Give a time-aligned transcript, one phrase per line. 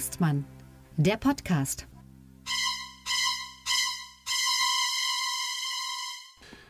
[0.00, 0.46] Hengstmann,
[0.96, 1.86] der Podcast.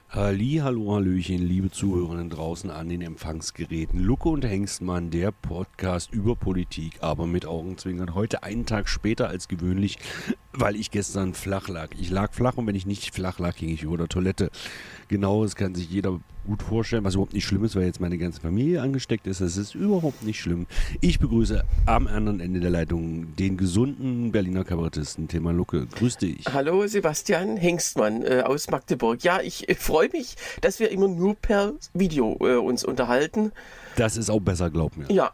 [0.08, 4.00] Halli, hallo, hallöchen, liebe Zuhörerinnen draußen an den Empfangsgeräten.
[4.00, 8.16] Lucke und Hengstmann, der Podcast über Politik, aber mit Augenzwinkern.
[8.16, 9.98] Heute einen Tag später als gewöhnlich,
[10.52, 11.90] weil ich gestern flach lag.
[11.98, 14.50] Ich lag flach und wenn ich nicht flach lag, ging ich über der Toilette.
[15.08, 18.18] Genau, das kann sich jeder gut vorstellen, was überhaupt nicht schlimm ist, weil jetzt meine
[18.18, 19.40] ganze Familie angesteckt ist.
[19.40, 20.66] Das ist überhaupt nicht schlimm.
[21.00, 25.86] Ich begrüße am anderen Ende der Leitung den gesunden Berliner Kabarettisten Thema Lucke.
[25.86, 26.44] Grüß dich.
[26.52, 29.22] Hallo Sebastian Hengstmann äh, aus Magdeburg.
[29.22, 33.52] Ja, ich äh, freue mich, dass wir immer nur per Video äh, uns unterhalten.
[33.96, 35.06] Das ist auch besser, glaub mir.
[35.12, 35.32] Ja,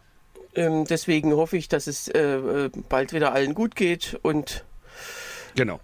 [0.55, 4.65] ähm, deswegen hoffe ich, dass es äh, äh, bald wieder allen gut geht und
[5.57, 5.81] Genau.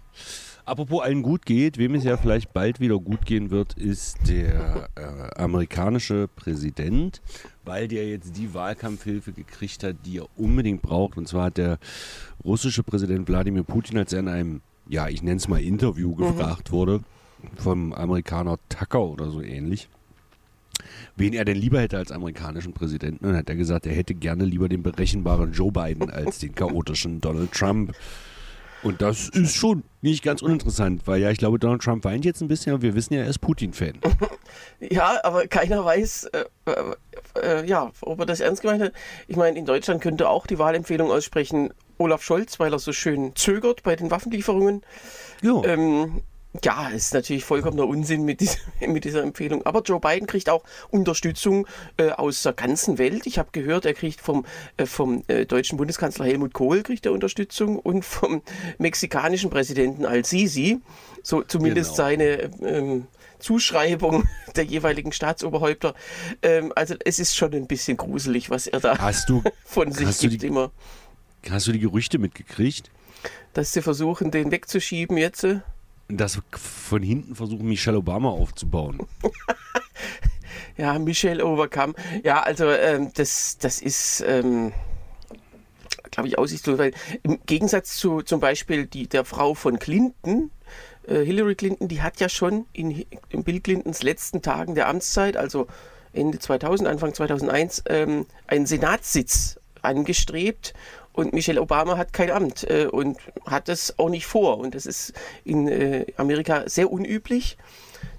[0.64, 4.88] Apropos allen gut geht, wem es ja vielleicht bald wieder gut gehen wird, ist der
[4.94, 7.20] äh, amerikanische Präsident,
[7.66, 11.18] weil der jetzt die Wahlkampfhilfe gekriegt hat, die er unbedingt braucht.
[11.18, 11.78] Und zwar hat der
[12.42, 16.72] russische Präsident Wladimir Putin, als er in einem, ja, ich nenne es mal Interview gefragt
[16.72, 17.00] wurde,
[17.56, 19.90] vom Amerikaner Tucker oder so ähnlich,
[21.16, 23.26] wen er denn lieber hätte als amerikanischen Präsidenten.
[23.26, 26.54] Und dann hat er gesagt, er hätte gerne lieber den berechenbaren Joe Biden als den
[26.54, 27.92] chaotischen Donald Trump.
[28.84, 32.42] Und das ist schon nicht ganz uninteressant, weil ja, ich glaube, Donald Trump weint jetzt
[32.42, 33.94] ein bisschen, aber wir wissen ja, er ist Putin-Fan.
[34.80, 36.44] ja, aber keiner weiß, äh,
[37.42, 38.92] äh, ja, ob er das ernst gemeint hat.
[39.26, 43.34] Ich meine, in Deutschland könnte auch die Wahlempfehlung aussprechen, Olaf Scholz, weil er so schön
[43.34, 44.82] zögert bei den Waffenlieferungen.
[45.40, 45.64] Ja.
[45.64, 46.22] Ähm,
[46.62, 49.64] ja, ist natürlich vollkommener Unsinn mit dieser, mit dieser Empfehlung.
[49.66, 51.66] Aber Joe Biden kriegt auch Unterstützung
[51.96, 53.26] äh, aus der ganzen Welt.
[53.26, 54.44] Ich habe gehört, er kriegt vom,
[54.76, 58.42] äh, vom äh, deutschen Bundeskanzler Helmut Kohl kriegt er Unterstützung und vom
[58.78, 60.80] mexikanischen Präsidenten Al-Sisi.
[61.22, 61.96] So zumindest Genau.
[62.08, 62.26] seine
[62.62, 63.06] ähm,
[63.40, 65.94] Zuschreibung der jeweiligen Staatsoberhäupter.
[66.42, 70.18] Ähm, also es ist schon ein bisschen gruselig, was er da Hast du, von sich
[70.18, 70.70] gibt die- immer.
[71.50, 72.90] hast du die Gerüchte mitgekriegt,
[73.54, 75.46] Dass sie versuchen, den wegzuschieben jetzt.
[76.08, 78.98] Dass von hinten versuchen, Michelle Obama aufzubauen?
[80.76, 81.94] Ja, Michelle Overcome.
[82.24, 84.72] Ja, also ähm, das, das ist, ähm,
[86.10, 86.92] glaube ich, aussichtslos, weil
[87.22, 90.50] im Gegensatz zu zum Beispiel die, der Frau von Clinton,
[91.06, 95.36] äh, Hillary Clinton, die hat ja schon in, in Bill Clintons letzten Tagen der Amtszeit,
[95.36, 95.68] also
[96.12, 100.74] Ende 2000, Anfang 2001, ähm, einen Senatssitz angestrebt.
[101.14, 104.58] Und Michelle Obama hat kein Amt äh, und hat das auch nicht vor.
[104.58, 105.12] Und das ist
[105.44, 107.56] in äh, Amerika sehr unüblich,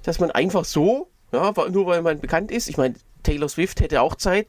[0.03, 2.95] dass man einfach so, ja, nur weil man bekannt ist, ich meine,
[3.25, 4.47] Taylor Swift hätte auch Zeit,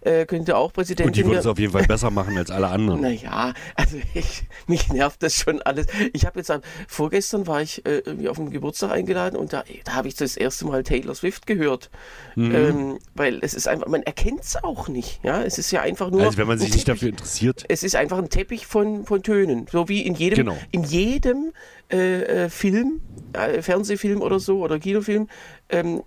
[0.00, 2.68] äh, könnte auch Präsidentin Und die würde es auf jeden Fall besser machen als alle
[2.68, 3.00] anderen.
[3.02, 5.86] Naja, also ich, mich nervt das schon alles.
[6.12, 9.64] Ich habe jetzt, am- vorgestern war ich äh, irgendwie auf einen Geburtstag eingeladen und da,
[9.84, 11.90] da habe ich das erste Mal Taylor Swift gehört.
[12.34, 12.54] Mhm.
[12.54, 15.20] Ähm, weil es ist einfach, man erkennt es auch nicht.
[15.22, 16.22] Ja, es ist ja einfach nur.
[16.22, 17.00] Also wenn man sich nicht Teppich.
[17.00, 17.64] dafür interessiert.
[17.68, 19.66] Es ist einfach ein Teppich von, von Tönen.
[19.70, 20.56] So wie in jedem, Genau.
[20.70, 21.52] in jedem
[21.92, 23.00] äh, äh, Film,
[23.34, 25.28] äh, Fernsehfilm oder so oder Kinofilm,
[25.68, 26.02] ähm,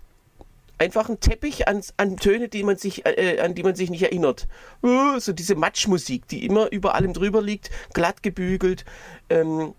[0.77, 4.03] einfach ein Teppich an, an Töne, die man sich, äh, an die man sich nicht
[4.03, 4.47] erinnert.
[4.83, 8.85] Uh, so diese Matschmusik, die immer über allem drüber liegt, glatt gebügelt.
[9.29, 9.73] Ähm,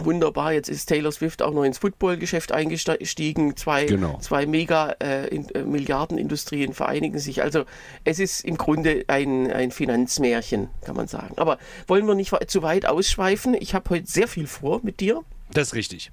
[0.00, 3.56] Wunderbar, jetzt ist Taylor Swift auch noch ins Footballgeschäft eingestiegen.
[3.56, 4.18] Zwei, Genau.
[4.20, 7.42] zwei mega äh, in, äh, Milliardenindustrien vereinigen sich.
[7.42, 7.64] Also
[8.04, 11.34] es ist im Grunde ein, ein Finanzmärchen, kann man sagen.
[11.38, 11.58] Aber
[11.88, 13.56] wollen wir nicht zu weit ausschweifen?
[13.58, 15.22] Ich habe heute sehr viel vor mit dir.
[15.52, 16.12] Das ist richtig.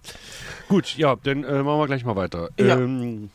[0.67, 2.49] Gut, ja, dann äh, machen wir gleich mal weiter.
[2.57, 2.77] Ja.
[2.77, 3.29] Ähm,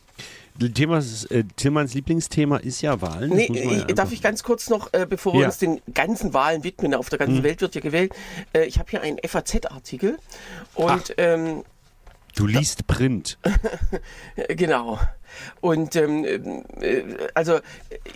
[0.75, 3.31] Thema, ist, äh, Tillmanns Lieblingsthema ist ja Wahlen.
[3.31, 5.47] Nee, ja äh, darf ich ganz kurz noch, äh, bevor wir Ja.
[5.47, 7.43] uns den ganzen Wahlen widmen, auf der ganzen Mhm.
[7.45, 8.13] Welt wird ja gewählt,
[8.53, 10.19] äh, ich habe hier einen FAZ-Artikel
[10.75, 11.65] und ähm,
[12.37, 13.39] Du liest Print.
[14.49, 14.99] Genau.
[15.61, 17.03] Und ähm, äh,
[17.35, 17.59] also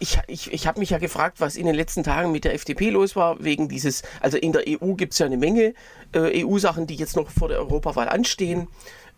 [0.00, 2.90] ich, ich, ich habe mich ja gefragt, was in den letzten Tagen mit der FDP
[2.90, 5.74] los war, wegen dieses, also in der EU gibt es ja eine Menge
[6.12, 8.68] äh, EU-Sachen, die jetzt noch vor der Europawahl anstehen.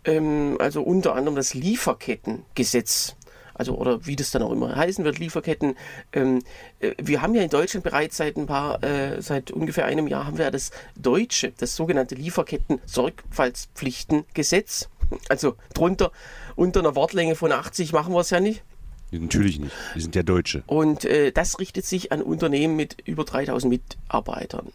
[0.07, 3.15] Ähm, also unter anderem das Lieferkettengesetz.
[3.53, 5.75] Also, oder wie das dann auch immer heißen wird, Lieferketten.
[6.13, 6.43] Ähm,
[6.79, 10.25] äh, wir haben ja in Deutschland bereits seit ein paar, äh, seit ungefähr einem Jahr
[10.25, 14.87] haben wir ja das deutsche, das sogenannte Lieferketten-Sorgfaltspflichtengesetz.
[15.29, 16.11] Also drunter,
[16.55, 18.63] unter einer Wortlänge von 80 machen wir es ja nicht.
[19.11, 19.73] Natürlich nicht.
[19.93, 20.63] Wir sind ja Deutsche.
[20.67, 24.67] Und äh, das richtet sich an Unternehmen mit über 3000 Mitarbeitern.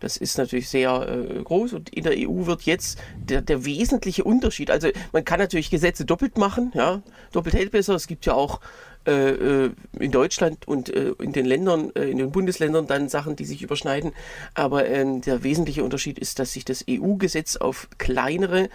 [0.00, 4.24] Das ist natürlich sehr äh, groß und in der EU wird jetzt der, der wesentliche
[4.24, 7.00] Unterschied, also man kann natürlich Gesetze doppelt machen, ja,
[7.32, 7.94] doppelt hält besser.
[7.94, 8.60] Es gibt ja auch
[9.06, 13.36] äh, äh, in Deutschland und äh, in den Ländern, äh, in den Bundesländern dann Sachen,
[13.36, 14.12] die sich überschneiden.
[14.54, 18.68] Aber ähm, der wesentliche Unterschied ist, dass sich das EU-Gesetz auf kleinere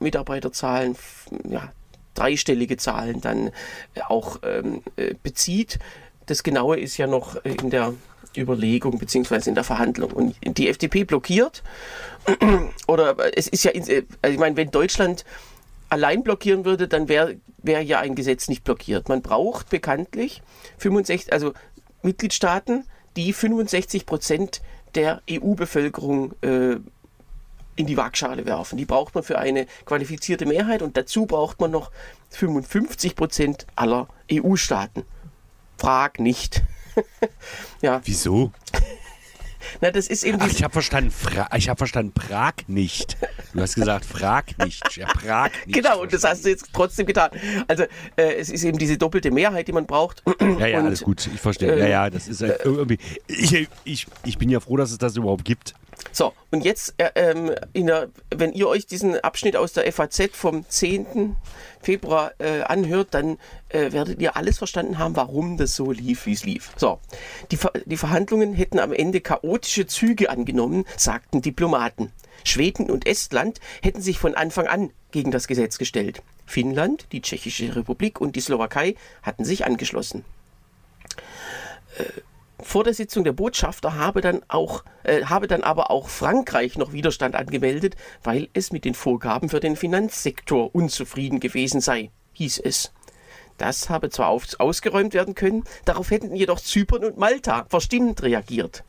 [0.00, 0.96] Mitarbeiterzahlen,
[1.48, 1.70] ja,
[2.18, 3.48] dreistellige Zahlen dann
[3.94, 5.78] äh, auch ähm, äh, bezieht.
[6.26, 7.94] Das Genaue ist ja noch äh, in der
[8.36, 10.12] Überlegung beziehungsweise in der Verhandlung.
[10.12, 11.62] Und die FDP blockiert.
[12.86, 15.24] Oder es ist ja, also ich meine, wenn Deutschland
[15.88, 19.08] allein blockieren würde, dann wäre wär ja ein Gesetz nicht blockiert.
[19.08, 20.42] Man braucht bekanntlich
[20.78, 21.54] 65, also
[22.02, 22.84] Mitgliedstaaten,
[23.16, 24.60] die 65 Prozent
[24.94, 26.76] der EU-Bevölkerung äh,
[27.78, 28.76] in die Waagschale werfen.
[28.76, 31.92] Die braucht man für eine qualifizierte Mehrheit und dazu braucht man noch
[32.30, 35.04] 55 Prozent aller EU-Staaten.
[35.76, 36.62] Frag nicht.
[37.80, 38.00] ja.
[38.04, 38.52] Wieso?
[39.80, 43.16] Na, das ist eben Ach, ich habe verstanden, Fra ich habe verstanden, Prag nicht.
[43.52, 44.96] Du hast gesagt, frag nicht.
[44.96, 45.74] Ja, Prag nicht.
[45.74, 47.30] Genau, und das hast du jetzt trotzdem getan.
[47.66, 47.84] Also
[48.16, 50.22] äh, es ist eben diese doppelte Mehrheit, die man braucht.
[50.40, 51.74] Ja, ja, und, alles gut, ich verstehe.
[51.74, 52.98] Äh, ja, ja, das ist halt irgendwie.
[53.26, 55.74] Ich, ich, ich bin ja froh, dass es das überhaupt gibt.
[56.12, 60.68] So, und jetzt, äh, ähm, der, wenn ihr euch diesen Abschnitt aus der FAZ vom
[60.68, 61.36] 10.
[61.80, 66.32] Februar äh, anhört, dann äh, werdet ihr alles verstanden haben, warum das so lief, wie
[66.32, 66.72] es lief.
[66.76, 66.98] So,
[67.50, 72.12] die, Ver die Verhandlungen hätten am Ende chaotische Züge angenommen, sagten Diplomaten.
[72.44, 76.22] Schweden und Estland hätten sich von Anfang an gegen das Gesetz gestellt.
[76.46, 80.24] Finnland, die Tschechische Republik und die Slowakei hatten sich angeschlossen.
[81.98, 82.04] Äh,
[82.62, 86.92] vor der Sitzung der Botschafter habe dann, auch, äh, habe dann aber auch Frankreich noch
[86.92, 92.92] Widerstand angemeldet, weil es mit den Vorgaben für den Finanzsektor unzufrieden gewesen sei, hieß es.
[93.58, 98.84] Das habe zwar auf, ausgeräumt werden können, darauf hätten jedoch Zypern und Malta verstimmt reagiert.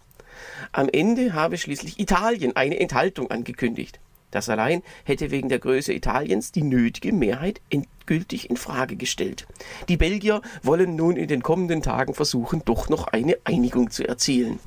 [0.72, 4.00] Am Ende habe schließlich Italien eine Enthaltung angekündigt.
[4.32, 9.48] Das allein hätte wegen der Größe Italiens die nötige Mehrheit endgültig in Frage gestellt.
[9.88, 14.60] Die Belgier wollen nun in den kommenden Tagen versuchen, doch noch eine Einigung zu erzielen.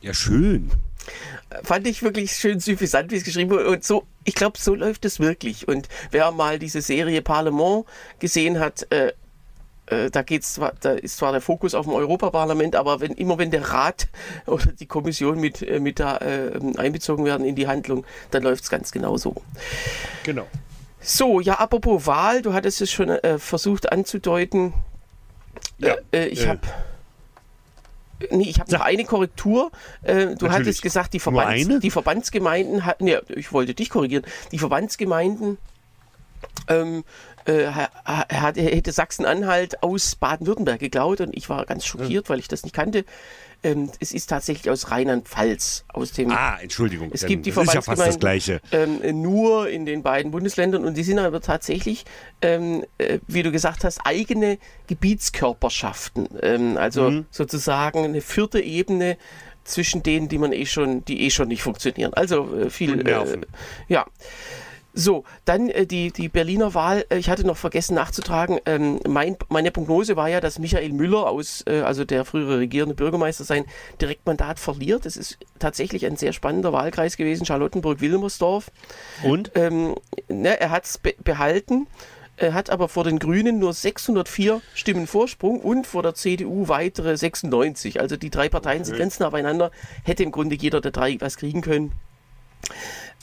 [0.00, 0.70] Ja, schön.
[1.62, 3.68] Fand ich wirklich schön suffisant, wie es geschrieben wurde.
[3.68, 5.68] Und so, ich glaube, so läuft es wirklich.
[5.68, 7.84] Und wer mal diese Serie Parlement
[8.18, 9.12] gesehen hat, äh, äh,
[10.10, 13.50] da geht's zwar, da ist zwar der Fokus auf dem Europaparlament, aber wenn immer wenn
[13.50, 14.08] der Rat
[14.46, 18.64] oder die Kommission mit, äh, mit da äh, einbezogen werden in die Handlung, dann läuft
[18.64, 19.34] es ganz genau so.
[20.24, 20.46] Genau.
[21.00, 24.74] So, ja, apropos Wahl, du hattest es schon äh, versucht anzudeuten.
[25.78, 26.60] Ja, äh, ich habe
[28.30, 29.70] Nee, ich habe noch eine Korrektur.
[30.02, 30.52] Äh, du Natürlich.
[30.52, 35.58] hattest gesagt, die, Verbands, die Verbandsgemeinden hatten, ja, ich wollte dich korrigieren, die Verbandsgemeinden
[36.68, 37.04] ähm,
[37.46, 42.48] äh, er, er, hätte Sachsen-Anhalt aus Baden-Württemberg geklaut und ich war ganz schockiert, weil ich
[42.48, 43.04] das nicht kannte.
[43.62, 45.84] Ähm, es ist tatsächlich aus Rheinland-Pfalz.
[45.88, 47.10] Aus dem, ah, Entschuldigung.
[47.12, 48.60] Es gibt die das ist ja fast das Gleiche.
[48.70, 52.04] Ähm, nur in den beiden Bundesländern und die sind aber tatsächlich,
[52.42, 54.58] ähm, äh, wie du gesagt hast, eigene
[54.88, 56.28] Gebietskörperschaften.
[56.42, 57.26] Ähm, also mhm.
[57.30, 59.16] sozusagen eine vierte Ebene
[59.64, 62.14] zwischen denen, die man eh schon, die eh schon nicht funktionieren.
[62.14, 63.06] Also äh, viel.
[63.06, 63.40] Äh,
[63.88, 64.06] ja.
[64.98, 67.04] So, dann äh, die, die Berliner Wahl.
[67.10, 68.58] Äh, ich hatte noch vergessen nachzutragen.
[68.64, 72.94] Ähm, mein, meine Prognose war ja, dass Michael Müller aus, äh, also der frühere regierende
[72.94, 73.66] Bürgermeister, sein
[74.00, 75.04] Direktmandat verliert.
[75.04, 78.70] Es ist tatsächlich ein sehr spannender Wahlkreis gewesen, Charlottenburg-Wilmersdorf.
[79.22, 79.52] Und?
[79.54, 79.96] Ähm,
[80.28, 81.86] ne, er hat es be behalten.
[82.38, 87.16] Er hat aber vor den Grünen nur 604 Stimmen Vorsprung und vor der CDU weitere
[87.18, 88.00] 96.
[88.00, 88.90] Also die drei Parteien okay.
[88.90, 89.70] sind ganz nah beieinander.
[90.04, 91.92] Hätte im Grunde jeder der drei was kriegen können.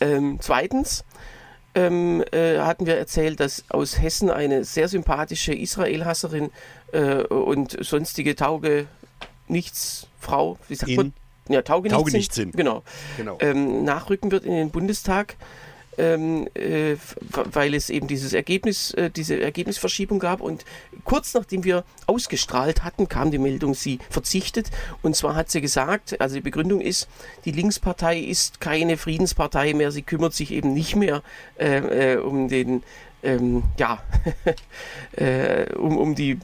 [0.01, 1.03] Ähm, zweitens,
[1.75, 6.51] ähm, äh, hatten wir erzählt, dass aus Hessen eine sehr sympathische Israel-Hasserin
[6.91, 8.87] äh, und sonstige Tauge
[9.47, 11.13] nichts Frau, wie sagt man?
[11.49, 12.55] Ja, Tauge, Tauge nichts sind.
[12.55, 12.83] Genau.
[13.17, 13.37] genau.
[13.41, 15.35] Ähm, nachrücken wird in den Bundestag
[15.97, 16.95] ähm, äh,
[17.31, 20.41] weil es eben dieses Ergebnis, äh, diese Ergebnisverschiebung gab.
[20.41, 20.65] Und
[21.03, 24.69] kurz nachdem wir ausgestrahlt hatten, kam die Meldung, sie verzichtet.
[25.01, 27.07] Und zwar hat sie gesagt, also die Begründung ist,
[27.45, 31.21] die Linkspartei ist keine Friedenspartei mehr, sie kümmert sich eben nicht mehr
[31.57, 32.83] äh, äh um den
[33.23, 34.03] ähm, ja,
[35.13, 36.39] äh, um, um die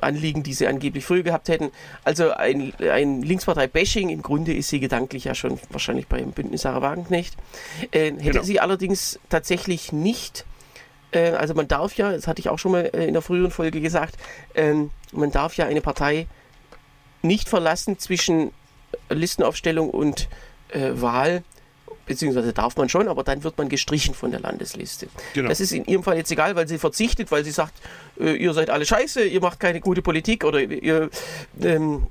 [0.00, 1.70] Anliegen, die sie angeblich früher gehabt hätten.
[2.04, 6.82] Also ein, ein Linkspartei-Bashing, im Grunde ist sie gedanklich ja schon wahrscheinlich beim Bündnis Sarah
[6.82, 7.36] Wagenknecht.
[7.90, 8.42] Äh, hätte genau.
[8.42, 10.44] sie allerdings tatsächlich nicht,
[11.12, 13.50] äh, also man darf ja, das hatte ich auch schon mal äh, in der früheren
[13.50, 14.16] Folge gesagt,
[14.54, 16.26] ähm, man darf ja eine Partei
[17.22, 18.52] nicht verlassen zwischen
[19.10, 20.28] Listenaufstellung und
[20.70, 21.44] äh, Wahl
[22.12, 25.08] beziehungsweise darf man schon, aber dann wird man gestrichen von der Landesliste.
[25.34, 25.48] Genau.
[25.48, 27.72] Das ist in ihrem Fall jetzt egal, weil sie verzichtet, weil sie sagt,
[28.20, 31.08] äh, ihr seid alle scheiße, ihr macht keine gute Politik oder ihr,
[31.62, 32.06] ähm,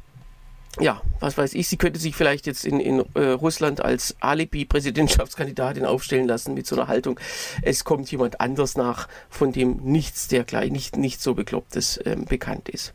[0.79, 5.85] ja, was weiß ich, sie könnte sich vielleicht jetzt in, in äh, Russland als Alibi-Präsidentschaftskandidatin
[5.85, 7.19] aufstellen lassen mit so einer Haltung.
[7.61, 12.69] Es kommt jemand anders nach, von dem nichts dergleichen, nicht, nicht so beklopptes ähm, bekannt
[12.69, 12.93] ist.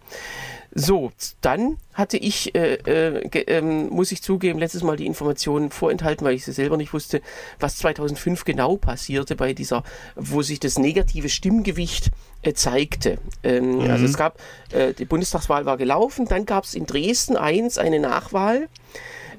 [0.78, 6.26] So, dann hatte ich, äh, äh, äh, muss ich zugeben, letztes Mal die Informationen vorenthalten,
[6.26, 7.23] weil ich sie selber nicht wusste,
[7.59, 9.85] was 2005 genau passierte bei dieser,
[10.16, 12.11] wo sich das negative Stimmgewicht
[12.42, 13.16] äh, zeigte.
[13.42, 13.90] Ähm, mhm.
[13.90, 14.38] Also es gab,
[14.71, 18.68] äh, die Bundestagswahl war gelaufen, dann gab es in Dresden 1 eine Nachwahl.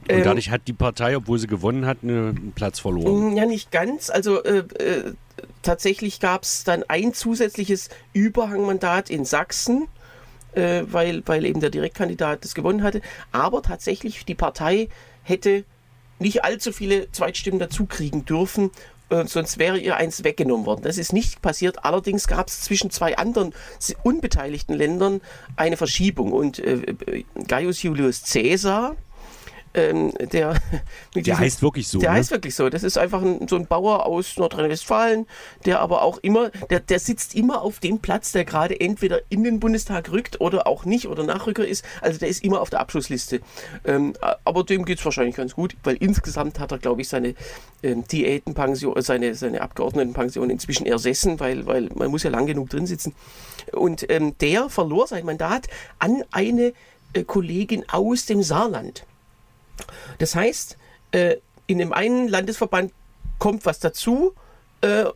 [0.10, 3.38] Und ähm, dadurch hat die Partei, obwohl sie gewonnen hat, einen Platz verloren.
[3.38, 4.10] Ja, nicht ganz.
[4.10, 5.14] Also äh, äh,
[5.62, 9.88] tatsächlich gab es dann ein zusätzliches Überhangmandat in Sachsen,
[10.58, 13.02] äh, weil, weil eben der Direktkandidat das gewonnen hatte.
[13.32, 14.90] Aber tatsächlich, die Partei
[15.24, 15.64] hätte
[16.20, 18.72] nicht allzu viele Zweitstimmen dazu kriegen dürfen,
[19.10, 20.82] äh, sonst wäre ihr eins weggenommen worden.
[20.82, 21.86] Das ist nicht passiert.
[21.86, 23.54] Allerdings gab es zwischen zwei anderen
[24.04, 25.22] unbeteiligten Ländern
[25.56, 26.32] eine Verschiebung.
[26.34, 28.96] Und äh, äh Gaius Julius Caesar,
[29.78, 30.54] ähm, der,
[31.16, 32.00] der diesem, heißt wirklich so.
[32.00, 32.18] Der ne?
[32.18, 32.70] heißt wirklich so.
[32.70, 35.28] Das ist einfach ein, so ein Bauer aus Nordrhein-Westfalen,
[35.66, 39.44] der aber auch immer, der, der sitzt immer auf dem Platz, der gerade entweder in
[39.44, 41.86] den Bundestag rückt oder auch nicht oder Nachrücker ist.
[42.02, 43.42] Also der ist immer auf der Abschlussliste.
[43.86, 47.36] Ähm, aber dem geht es wahrscheinlich ganz gut, weil insgesamt hat er, glaube ich, seine
[47.84, 52.88] ähm, Diätenpension, seine, seine Abgeordnetenpension inzwischen ersessen, weil, weil man muss ja lang genug drin
[52.88, 53.14] sitzen.
[53.72, 55.68] Und ähm, der verlor sein Mandat
[56.00, 56.74] an eine
[57.14, 59.06] äh, Kollegin aus dem Saarland.
[60.18, 60.78] Das heißt,
[61.12, 62.92] äh, in dem einen Landesverband
[63.40, 64.34] kommt was dazu,
[64.82, 65.14] äh, äh,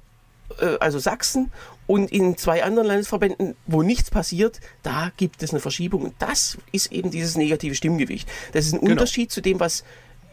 [0.80, 1.52] also Sachsen,
[1.88, 6.04] und in zwei anderen Landesverbänden, wo nichts passiert, da gibt es eine Verschiebung.
[6.04, 8.30] Und das ist eben dieses negative Stimmgewicht.
[8.54, 8.94] Das ist ein genau.
[8.94, 9.84] Unterschied zu dem, was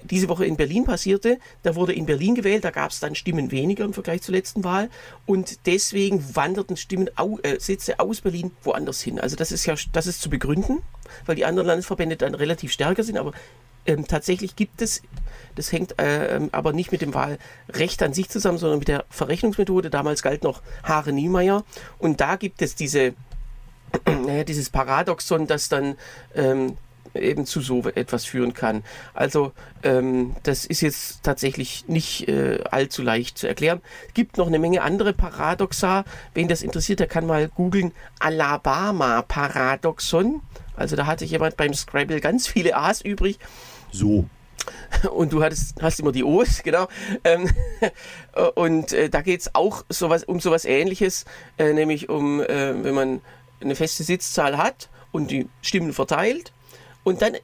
[0.05, 1.39] diese Woche in Berlin passierte.
[1.65, 4.63] Da wurde in Berlin gewählt, da gab es dann Stimmen weniger im Vergleich zur letzten
[4.63, 4.89] Wahl.
[5.27, 7.11] Und deswegen wanderten Stimmen,
[7.43, 9.19] äh, Sitze aus Berlin woanders hin.
[9.19, 10.83] Also das ist ja, das ist zu begründen,
[11.27, 13.19] weil die anderen Landesverbände dann relativ stärker sind.
[13.19, 13.33] Aber
[13.89, 15.03] ähm, tatsächlich gibt es,
[15.57, 19.91] das hängt äh, aber nicht mit dem Wahlrecht an sich zusammen, sondern mit der Verrechnungsmethode.
[19.91, 21.65] Damals galt noch Haare Niemeyer.
[21.99, 23.15] Und da gibt es diese,
[24.07, 25.97] naja, dieses Paradoxon, dass dann
[26.35, 26.77] ähm,
[27.15, 28.83] eben zu so etwas führen kann.
[29.15, 29.53] Also
[29.83, 33.81] ähm, das ist jetzt tatsächlich nicht äh, allzu leicht zu erklären.
[34.09, 36.05] Es gibt noch eine Menge andere Paradoxa.
[36.35, 40.43] Wen das interessiert, der kann mal googeln Alabama-Paradoxon.
[40.77, 43.39] Also da hatte jemand beim Scrabble ganz viele A's übrig
[43.93, 44.25] so.
[45.11, 46.89] Und du hattest, hast immer die O's, genau.
[47.25, 47.51] Ähm,
[48.55, 51.25] und äh, da geht es auch sowas, um sowas ähnliches,
[51.59, 53.21] äh, nämlich um, äh, wenn man
[53.61, 56.53] eine feste Sitzzahl hat und die Stimmen verteilt
[57.05, 57.37] und dann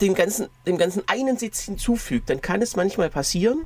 [0.00, 3.64] dem ganzen, dem ganzen einen Sitz hinzufügt, dann kann es manchmal passieren,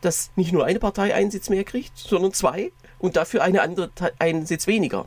[0.00, 3.90] dass nicht nur eine Partei einen Sitz mehr kriegt, sondern zwei und dafür eine andere
[4.18, 5.06] einen Sitz weniger.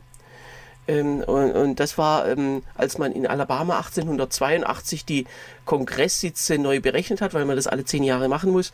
[0.88, 5.26] Ähm, und, und, das war, ähm, als man in Alabama 1882 die
[5.64, 8.72] Kongresssitze neu berechnet hat, weil man das alle zehn Jahre machen muss,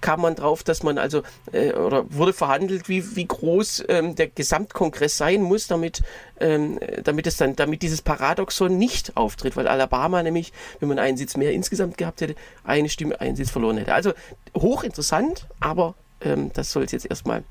[0.00, 4.28] kam man drauf, dass man also äh, oder wurde verhandelt, wie, wie groß ähm, der
[4.28, 6.02] Gesamtkongress sein muss, damit,
[6.38, 11.16] ähm, damit es dann, damit dieses Paradoxon nicht auftritt, weil Alabama nämlich, wenn man einen
[11.16, 13.94] Sitz mehr insgesamt gehabt hätte, eine Stimme, einen Sitz verloren hätte.
[13.94, 14.12] Also
[14.56, 17.44] hochinteressant, aber ähm, das soll es jetzt erstmal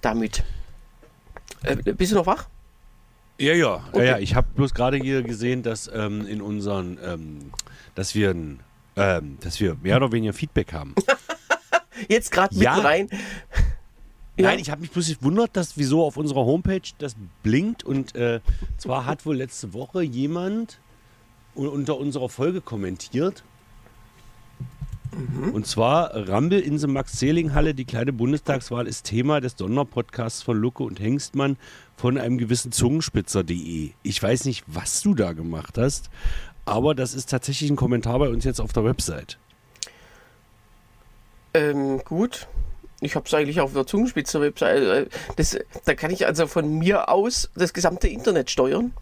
[0.00, 0.42] damit.
[1.62, 2.48] Äh, bist du noch wach?
[3.42, 3.98] Ja, ja, okay.
[3.98, 4.18] ja, ja.
[4.18, 7.50] Ich habe bloß gerade hier gesehen, dass ähm, in unseren, ähm,
[7.96, 10.94] dass wir, ähm, dass wir mehr oder weniger Feedback haben.
[12.08, 12.74] Jetzt gerade ja.
[12.74, 13.08] rein.
[14.36, 14.46] Ja.
[14.46, 18.40] Nein, ich habe mich bloß gewundert, dass wieso auf unserer Homepage das blinkt und äh,
[18.78, 20.78] zwar hat wohl letzte Woche jemand
[21.54, 23.42] unter unserer Folge kommentiert.
[25.14, 25.50] Mhm.
[25.50, 30.82] Und zwar Rambel in der Max-Zehling-Halle, die kleine Bundestagswahl ist Thema des Sonderpodcasts von Lucke
[30.82, 31.56] und Hengstmann
[31.96, 33.90] von einem gewissen Zungenspitzer.de.
[34.02, 36.10] Ich weiß nicht, was du da gemacht hast,
[36.64, 39.38] aber das ist tatsächlich ein Kommentar bei uns jetzt auf der Website.
[41.54, 42.48] Ähm, gut.
[43.00, 45.08] Ich habe es eigentlich auf der Zungenspitzer-Website.
[45.36, 48.92] Äh, da kann ich also von mir aus das gesamte Internet steuern.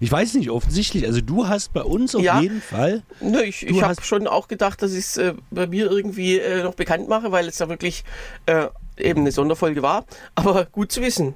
[0.00, 1.06] Ich weiß nicht, offensichtlich.
[1.06, 3.02] Also du hast bei uns auf ja, jeden Fall.
[3.20, 6.62] Nö, ich, ich habe schon auch gedacht, dass ich es äh, bei mir irgendwie äh,
[6.62, 8.04] noch bekannt mache, weil es ja wirklich
[8.46, 10.04] äh, eben eine Sonderfolge war.
[10.34, 11.34] Aber gut zu wissen.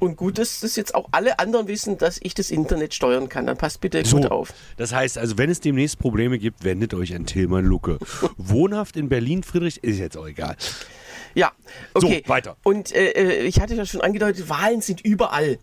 [0.00, 3.46] Und gut, dass das jetzt auch alle anderen wissen, dass ich das Internet steuern kann.
[3.46, 4.54] Dann passt bitte so, gut auf.
[4.78, 7.98] Das heißt also, wenn es demnächst Probleme gibt, wendet euch an Tillmann Lucke.
[8.38, 10.56] Wohnhaft in Berlin, Friedrich, ist jetzt auch egal.
[11.34, 11.52] Ja,
[11.94, 12.22] okay.
[12.24, 12.56] So, weiter.
[12.62, 15.58] Und äh, äh, ich hatte ja schon angedeutet, Wahlen sind überall.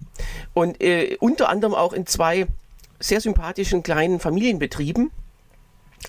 [0.53, 2.47] Und äh, unter anderem auch in zwei
[3.00, 5.12] sehr sympathischen kleinen Familienbetrieben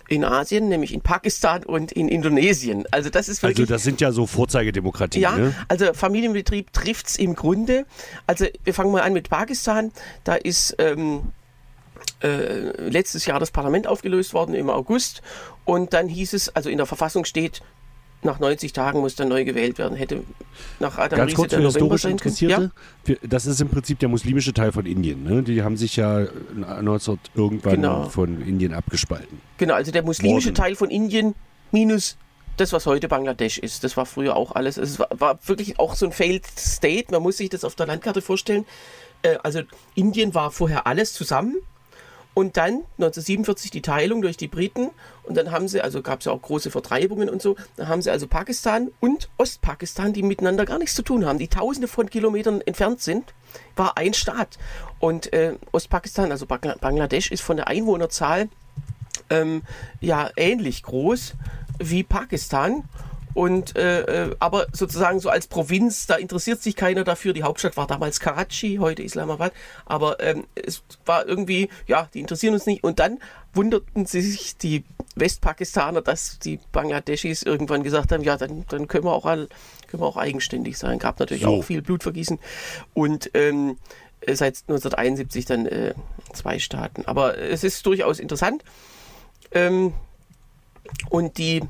[0.09, 2.85] in Asien, nämlich in Pakistan und in Indonesien.
[2.91, 3.61] Also das ist wirklich.
[3.61, 5.23] Also das sind ja so Vorzeigedemokratien.
[5.23, 5.55] Ja, ne?
[5.69, 7.87] also Familienbetrieb trifft es im Grunde.
[8.27, 9.93] Also wir fangen mal an mit Pakistan.
[10.25, 11.33] Da ist ähm,
[12.23, 15.23] äh, letztes Jahr das Parlament aufgelöst worden im August
[15.65, 17.63] und dann hieß es, also in der Verfassung steht
[18.23, 19.97] nach 90 Tagen muss dann neu gewählt werden.
[19.97, 20.25] Hätte
[20.81, 22.05] nach Adam Ganz Riese kurz für historisch.
[22.05, 22.71] Interessierte,
[23.05, 25.23] für, das ist im Prinzip der muslimische Teil von Indien.
[25.23, 25.43] Ne?
[25.43, 26.27] Die haben sich ja
[26.83, 28.09] 19 irgendwann Genau.
[28.09, 29.41] von Indien abgespalten.
[29.59, 30.55] Genau, also der muslimische Worden.
[30.57, 31.35] Teil von Indien
[31.71, 32.17] minus
[32.57, 33.85] das, was heute Bangladesch ist.
[33.85, 34.79] Das war früher auch alles.
[34.79, 37.13] Es war, war wirklich auch so ein Failed State.
[37.13, 38.65] Man muss sich das auf der Landkarte vorstellen.
[39.23, 39.61] Äh, also
[39.95, 41.57] Indien war vorher alles zusammen.
[42.39, 44.91] Und dann 1947 die Teilung durch die Briten.
[45.25, 48.01] Und dann haben sie, also gab es ja auch große Vertreibungen und so, dann haben
[48.01, 52.09] sie also Pakistan und Ostpakistan, die miteinander gar nichts zu tun haben, die tausende von
[52.09, 53.35] Kilometern entfernt sind,
[53.75, 54.57] war ein Staat.
[55.01, 58.49] Und äh, Ostpakistan, also Bangla- Bangladesch, ist von der Einwohnerzahl
[59.31, 59.63] ähm,
[60.01, 61.35] ja ähnlich groß
[61.81, 62.85] wie Pakistan.
[63.39, 67.33] Und äh, äh, aber sozusagen so als Provinz, da interessiert sich keiner dafür.
[67.33, 69.53] Die Hauptstadt war damals Karachi, heute Islamabad.
[69.87, 72.83] Aber ähm, es war irgendwie, ja, die interessieren uns nicht.
[72.83, 73.21] Und dann
[73.55, 74.83] wunderten sich die
[75.15, 79.47] Westpakistaner, dass die Bangladeschis irgendwann gesagt haben, ja, dann, dann können wir auch all,
[79.87, 80.99] können wir auch eigenständig sein.
[80.99, 81.51] Gab natürlich So.
[81.51, 82.41] auch viel Blutvergießen.
[82.93, 83.79] Und ähm,
[84.23, 85.95] äh, seit 1971 dann äh,
[86.33, 87.05] zwei Staaten.
[87.07, 88.65] Aber es ist durchaus interessant.
[89.53, 89.93] Ähm,
[91.09, 91.63] und die,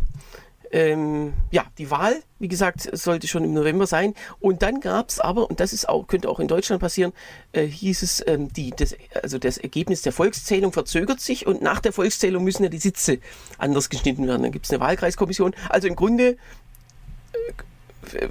[0.70, 4.14] ähm, ja, die Wahl, wie gesagt, sollte schon im November sein.
[4.40, 7.12] Und dann gab es aber, und das ist auch, könnte auch in Deutschland passieren,
[7.52, 11.80] äh, hieß es, ähm, die, das, also das Ergebnis der Volkszählung verzögert sich und nach
[11.80, 13.18] der Volkszählung müssen ja die Sitze
[13.56, 14.42] anders geschnitten werden.
[14.42, 15.54] Dann gibt es eine Wahlkreiskommission.
[15.68, 16.36] Also im Grunde
[17.32, 17.52] äh,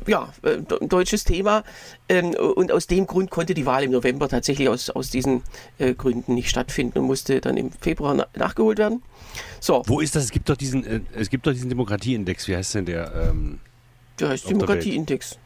[0.07, 1.63] ja, äh, ein deutsches Thema.
[2.09, 5.41] Ähm, und aus dem Grund konnte die Wahl im November tatsächlich aus, aus diesen
[5.77, 9.01] äh, Gründen nicht stattfinden und musste dann im Februar na nachgeholt werden.
[9.59, 10.25] So, Wo ist das?
[10.25, 12.47] Es gibt doch diesen, äh, es gibt doch diesen Demokratieindex.
[12.47, 13.11] Wie heißt denn der?
[13.29, 13.59] Ähm,
[14.19, 15.37] der heißt Demokratieindex.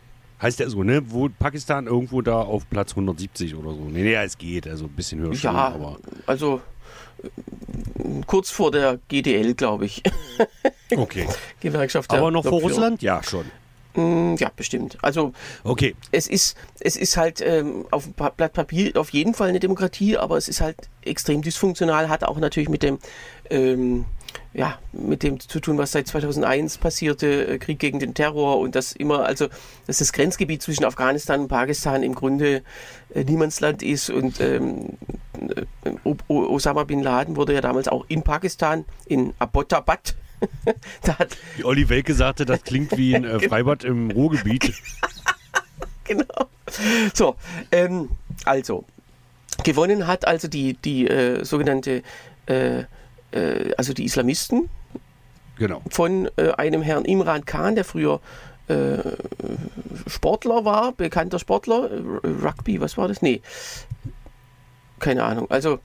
[0.42, 1.02] heißt der so, ne?
[1.12, 3.82] Wo Pakistan irgendwo da auf Platz 170 oder so.
[3.86, 4.68] Nee, nee, es geht.
[4.68, 5.98] Also ein bisschen höher schon, Ja, aber.
[6.26, 6.62] also
[7.24, 7.30] äh,
[8.26, 10.02] kurz vor der GDL, glaube ich.
[10.96, 11.28] Okay.
[11.60, 12.62] Gewerkschaft Aber noch vor.
[12.62, 13.02] Russland?
[13.02, 13.46] Ja, schon.
[13.96, 14.98] Mm, Ja, bestimmt.
[15.02, 15.34] Also
[15.64, 15.96] Okay.
[16.12, 20.18] es ist, es ist halt ähm, auf dem Blatt Papier auf jeden Fall eine Demokratie,
[20.18, 23.00] aber es ist halt extrem dysfunktional, hat auch natürlich mit dem,
[23.50, 24.06] ähm,
[24.54, 28.76] ja, mit dem zu tun, was seit 2001 passierte, äh, Krieg gegen den Terror und
[28.76, 29.48] das immer, also,
[29.88, 32.64] dass das Grenzgebiet zwischen Afghanistan und Pakistan im Grunde
[33.14, 34.98] äh, Niemandsland ist und ähm,
[35.84, 35.92] äh,
[36.30, 40.16] Osama Bin Laden wurde ja damals auch in Pakistan, in Abbottabad,
[41.58, 44.74] Wie Olli Welke sagte, das klingt wie ein äh, Freibad im Ruhrgebiet.
[46.04, 46.50] genau.
[47.14, 47.36] So,
[47.72, 48.10] ähm,
[48.46, 48.86] also,
[49.64, 52.04] gewonnen hat also die, die äh, sogenannte,
[52.48, 52.84] äh,
[53.32, 54.70] äh, also die Islamisten
[55.58, 55.82] Genau.
[55.90, 58.20] von äh, einem Herrn Imran Khan, der früher
[58.68, 58.98] äh,
[60.08, 61.90] Sportler war, bekannter Sportler,
[62.24, 63.22] Rugby, was war das?
[63.22, 63.42] Nee,
[65.00, 65.50] keine Ahnung.
[65.51, 65.80] Also,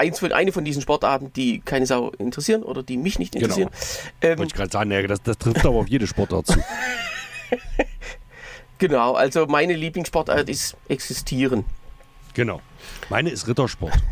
[0.00, 3.44] eins von, eine von diesen Sportarten, die keine Sau interessieren oder die mich nicht Genau.
[3.44, 3.70] interessieren.
[4.20, 6.58] Ähm, Wollte ich gerade sagen, ja, das, das trifft aber auf jede Sportart zu.
[8.78, 11.64] genau, also meine Lieblingssportart ist Existieren.
[12.34, 12.60] Genau.
[13.08, 13.94] Meine ist Rittersport.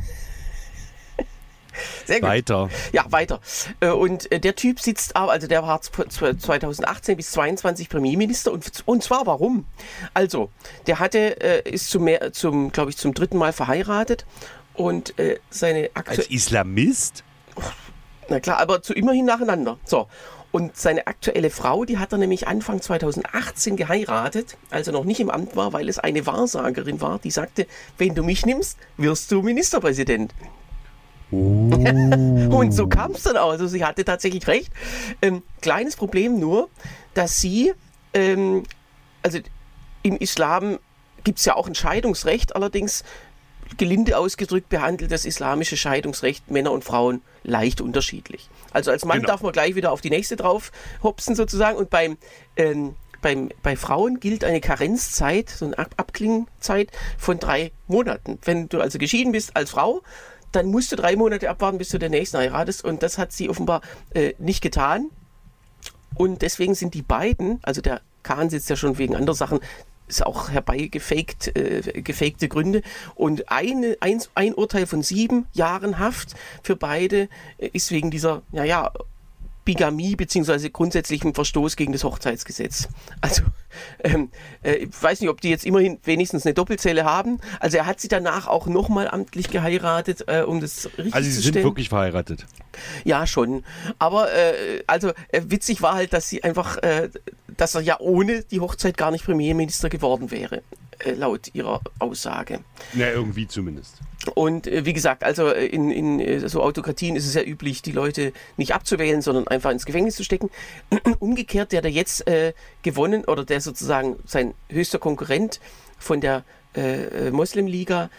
[2.06, 2.28] Sehr gut.
[2.30, 2.70] Weiter.
[2.92, 3.40] Ja, weiter.
[3.80, 7.88] Äh, Und äh, der Typ sitzt aber, also der war z- z- 2018 bis 22
[7.88, 9.64] Premierminister und, und zwar warum?
[10.14, 10.50] Also,
[10.86, 14.24] der hatte, äh, ist zum, mehr- zum glaube ich, zum dritten Mal verheiratet
[14.78, 17.24] und äh, seine Als aktuelle, Islamist?
[18.28, 19.78] na klar, aber zu immerhin nacheinander.
[19.84, 20.06] So.
[20.50, 25.20] Und seine aktuelle Frau, die hat er nämlich Anfang 2018 geheiratet, als er noch nicht
[25.20, 27.66] im Amt war, weil es eine Wahrsagerin war, die sagte,
[27.98, 30.32] wenn du mich nimmst, wirst du Ministerpräsident.
[31.30, 33.50] Und so kam es dann auch.
[33.50, 34.72] Also sie hatte tatsächlich recht.
[35.20, 36.70] Ähm, kleines Problem nur,
[37.12, 37.74] dass sie,
[38.14, 38.62] ähm,
[39.22, 39.38] also
[40.02, 40.78] im Islam
[41.24, 43.04] gibt es ja auch ein Scheidungsrecht, allerdings
[43.76, 48.48] gelinde ausgedrückt behandelt das islamische Scheidungsrecht Männer und Frauen leicht unterschiedlich.
[48.72, 49.28] Also als Mann Genau.
[49.28, 52.16] darf man gleich wieder auf die nächste drauf hopsen sozusagen und beim,
[52.56, 58.38] ähm, beim, bei Frauen gilt eine Karenzzeit, so eine Ab Abklingzeit von drei Monaten.
[58.44, 60.02] Wenn du also geschieden bist als Frau,
[60.52, 63.48] dann musst du drei Monate abwarten, bis du den nächsten heiratest und das hat sie
[63.50, 63.82] offenbar
[64.14, 65.10] äh, nicht getan.
[66.14, 69.60] Und deswegen sind die beiden, also der Kahn sitzt ja schon wegen anderer Sachen,
[70.08, 72.82] ist auch herbeigefaked, äh, gefakte Gründe.
[73.14, 78.42] Und eine, ein, ein Urteil von sieben Jahren Haft für beide äh, ist wegen dieser,
[78.52, 78.92] naja,
[79.68, 82.88] Bigamie beziehungsweise grundsätzlichen Verstoß gegen das Hochzeitsgesetz.
[83.20, 83.42] Also
[84.02, 84.30] ähm,
[84.62, 87.38] äh, ich weiß nicht, ob die jetzt immerhin wenigstens eine Doppelzelle haben.
[87.60, 91.36] Also er hat sie danach auch nochmal amtlich geheiratet, äh, um das richtig Also sie
[91.36, 91.66] zu sind stellen.
[91.66, 92.46] wirklich verheiratet.
[93.04, 93.62] Ja, schon.
[93.98, 97.10] Aber äh, also äh, witzig war halt, dass sie einfach, äh,
[97.58, 100.62] dass er ja ohne die Hochzeit gar nicht Premierminister geworden wäre,
[101.00, 102.60] äh, laut ihrer Aussage.
[102.94, 103.96] Na, irgendwie zumindest.
[104.28, 107.82] Und äh, wie gesagt, also äh, in, in äh, so Autokratien ist es ja üblich,
[107.82, 110.50] die Leute nicht abzuwählen, sondern einfach ins Gefängnis zu stecken.
[111.18, 115.60] Umgekehrt, der da jetzt äh, gewonnen oder der sozusagen sein höchster Konkurrent
[115.98, 118.10] von der äh, Muslimliga,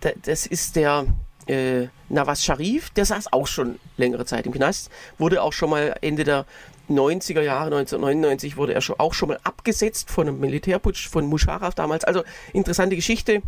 [0.00, 1.06] da, das ist der
[1.46, 5.96] äh, Nawaz Sharif, der saß auch schon längere Zeit im Knast, wurde auch schon mal
[6.00, 6.46] Ende der
[6.88, 11.74] 90er Jahre, 1999 wurde er schon, auch schon mal abgesetzt von einem Militärputsch von Musharraf
[11.74, 12.04] damals.
[12.04, 13.42] Also interessante Geschichte.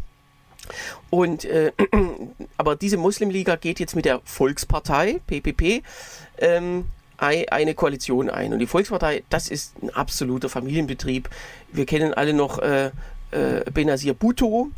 [1.10, 1.72] Und äh,
[2.56, 5.82] aber diese Muslimliga geht jetzt mit der Volkspartei PPP
[6.38, 6.86] ähm,
[7.18, 8.52] eine Koalition ein.
[8.52, 11.30] Und die Volkspartei, das ist ein absoluter Familienbetrieb.
[11.72, 12.90] Wir kennen alle noch äh,
[13.30, 14.68] äh, Benazir Bhutto,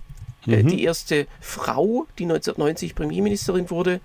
[0.46, 0.68] äh, mhm.
[0.68, 4.01] die erste Frau, die 1990 Premierministerin wurde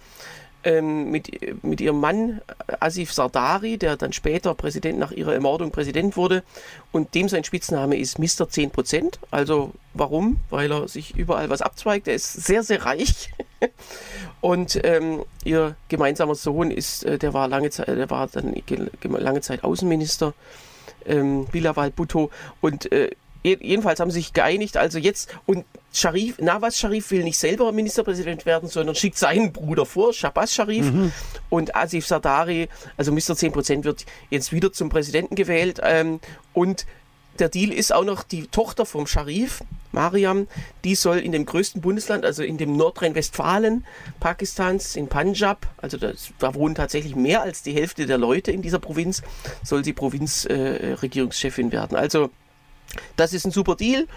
[0.64, 5.72] ähm, mit, mit ihrem Mann äh, Asif Sardari, der dann später Präsident nach ihrer Ermordung
[5.72, 6.44] Präsident wurde.
[6.92, 8.48] Und dem sein Spitzname ist Mr.
[8.48, 9.16] 10%.
[9.32, 10.40] Also warum?
[10.50, 12.08] Weil er sich überall was abzweigt.
[12.08, 13.32] Er ist sehr, sehr reich.
[14.42, 18.56] Und ähm, ihr gemeinsamer Sohn ist, äh, der war lange Zeit, der war dann
[19.04, 20.34] lange Zeit Außenminister,
[21.06, 22.30] ähm, Bilawal Bhutto.
[22.62, 23.12] Und äh,
[23.44, 28.46] jedenfalls haben sie sich geeinigt, also jetzt, und Sharif, Nawaz Sharif will nicht selber Ministerpräsident
[28.46, 30.92] werden, sondern schickt seinen Bruder vor, Shabazz Sharif.
[30.92, 31.12] Mhm.
[31.50, 33.36] Und Asif Sardari, also Mr.
[33.36, 35.80] 10%, wird jetzt wieder zum Präsidenten gewählt.
[35.84, 36.20] Ähm,
[36.54, 36.88] und
[37.40, 40.48] der Deal ist auch noch die Tochter vom Sharif, Mariam,
[40.84, 43.86] die soll in dem größten Bundesland, also in dem Nordrhein-Westfalen
[44.20, 48.62] Pakistans, in Punjab, also das, da wohnen tatsächlich mehr als die Hälfte der Leute in
[48.62, 49.22] dieser Provinz,
[49.64, 51.96] soll sie Provinzregierungschefin äh, werden.
[51.96, 52.32] Also
[53.16, 54.08] das ist ein super Deal.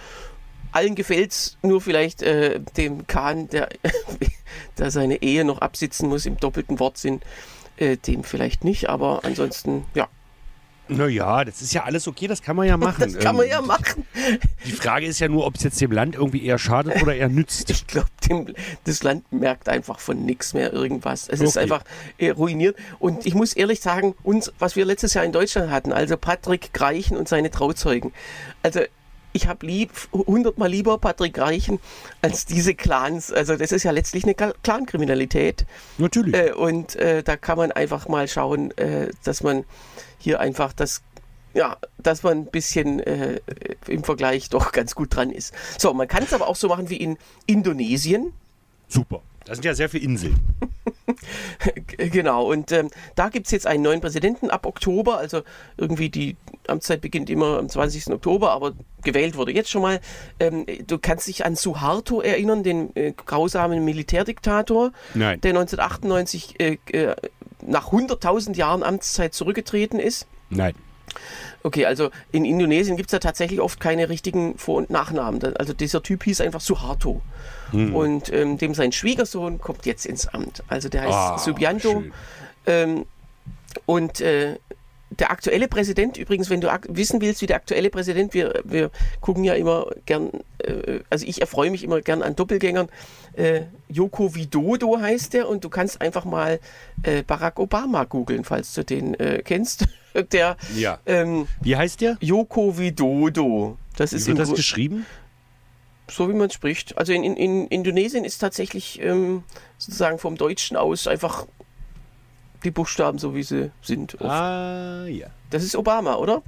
[0.76, 3.70] Allen gefällt es, nur vielleicht äh, dem Kahn, der,
[4.78, 7.22] der seine Ehe noch absitzen muss im doppelten Wortsinn,
[7.78, 10.06] äh, dem vielleicht nicht, aber ansonsten, ja.
[10.88, 13.00] Naja, das ist ja alles okay, das kann man ja machen.
[13.00, 14.06] Das kann man ja ähm, machen.
[14.66, 17.30] Die Frage ist ja nur, ob es jetzt dem Land irgendwie eher schadet oder eher
[17.30, 17.70] nützt.
[17.76, 18.10] Ich glaube,
[18.84, 21.26] das Land merkt einfach von nichts mehr irgendwas.
[21.28, 21.48] Es okay.
[21.48, 21.84] ist einfach
[22.18, 22.76] äh, ruiniert.
[22.98, 26.74] Und ich muss ehrlich sagen, uns, was wir letztes Jahr in Deutschland hatten, also Patrick
[26.74, 28.12] Greichen und seine Trauzeugen.
[28.62, 28.80] Also
[29.36, 31.78] ich habe lieb, hundertmal lieber Patrick Reichen
[32.22, 33.32] als diese Clans.
[33.32, 35.66] Also das ist ja letztlich eine Clankriminalität.
[35.98, 36.34] Natürlich.
[36.34, 39.64] Äh, und äh, da kann man einfach mal schauen, äh, dass man
[40.18, 41.02] hier einfach das
[41.54, 43.40] ja, dass man ein bisschen äh,
[43.86, 45.54] im Vergleich doch ganz gut dran ist.
[45.78, 48.34] So, man kann es aber auch so machen wie in Indonesien.
[48.88, 49.22] Super.
[49.46, 50.36] Da sind ja sehr viele Inseln.
[51.96, 55.18] genau, und ähm, da gibt es jetzt einen neuen Präsidenten ab Oktober.
[55.18, 55.42] Also
[55.76, 58.08] irgendwie die Amtszeit beginnt immer am 20.
[58.08, 60.00] Oktober, aber gewählt wurde jetzt schon mal.
[60.40, 65.40] Ähm, du kannst dich an Suharto erinnern, den äh, grausamen Militärdiktator, Nein.
[65.40, 67.14] der 1998 äh, äh,
[67.64, 70.26] nach 100.000 Jahren Amtszeit zurückgetreten ist.
[70.50, 70.74] Nein.
[71.62, 75.56] Okay, also in Indonesien gibt es ja tatsächlich oft keine richtigen Vor- und Nachnamen.
[75.56, 77.22] Also dieser Typ hieß einfach Suharto.
[77.70, 77.94] Hm.
[77.94, 80.62] Und ähm, dem sein Schwiegersohn kommt jetzt ins Amt.
[80.68, 82.04] Also der heißt oh, Subianto.
[82.66, 83.06] Ähm,
[83.84, 84.58] und äh,
[85.10, 88.90] der aktuelle Präsident, übrigens, wenn du wissen willst, wie der aktuelle Präsident, wir, wir
[89.20, 92.88] gucken ja immer gern, äh, also ich erfreue mich immer gern an Doppelgängern.
[93.34, 96.58] Äh, Joko Widodo heißt der und du kannst einfach mal
[97.04, 99.86] äh, Barack Obama googeln, falls du den äh, kennst.
[100.32, 100.98] der, ja.
[101.06, 102.16] Ähm, wie heißt der?
[102.20, 103.78] Joko Widodo.
[103.96, 105.06] Das ist wie wird das geschrieben?
[106.08, 106.98] So wie man spricht.
[106.98, 109.44] Also in, in, in Indonesien ist tatsächlich ähm,
[109.78, 111.46] sozusagen vom Deutschen aus einfach
[112.66, 114.14] die Buchstaben so wie sie sind.
[114.16, 114.24] Oft.
[114.24, 115.28] Ah, ja.
[115.50, 116.42] Das ist Obama, oder?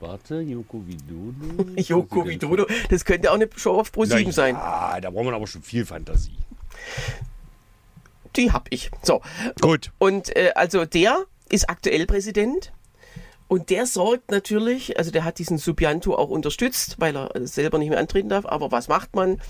[0.00, 1.70] Warte, Joko Widodo.
[1.76, 4.54] Joko Widodo, das könnte auch eine Show auf Pro 7 sein.
[4.56, 6.36] Ah, da braucht man aber schon viel Fantasie.
[8.36, 8.90] Die hab ich.
[9.02, 9.22] So.
[9.60, 9.92] Gut.
[9.98, 12.72] Und äh, also der ist aktuell Präsident.
[13.46, 17.90] Und der sorgt natürlich, also der hat diesen Subianto auch unterstützt, weil er selber nicht
[17.90, 18.46] mehr antreten darf.
[18.46, 19.40] Aber was macht man?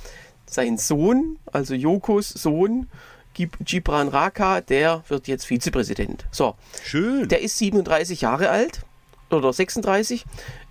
[0.46, 2.88] Sein Sohn, also Jokos Sohn,
[3.34, 6.26] Gibran Raka, der wird jetzt Vizepräsident.
[6.30, 6.54] So.
[6.84, 7.28] Schön.
[7.28, 8.82] Der ist 37 Jahre alt
[9.30, 10.24] oder 36,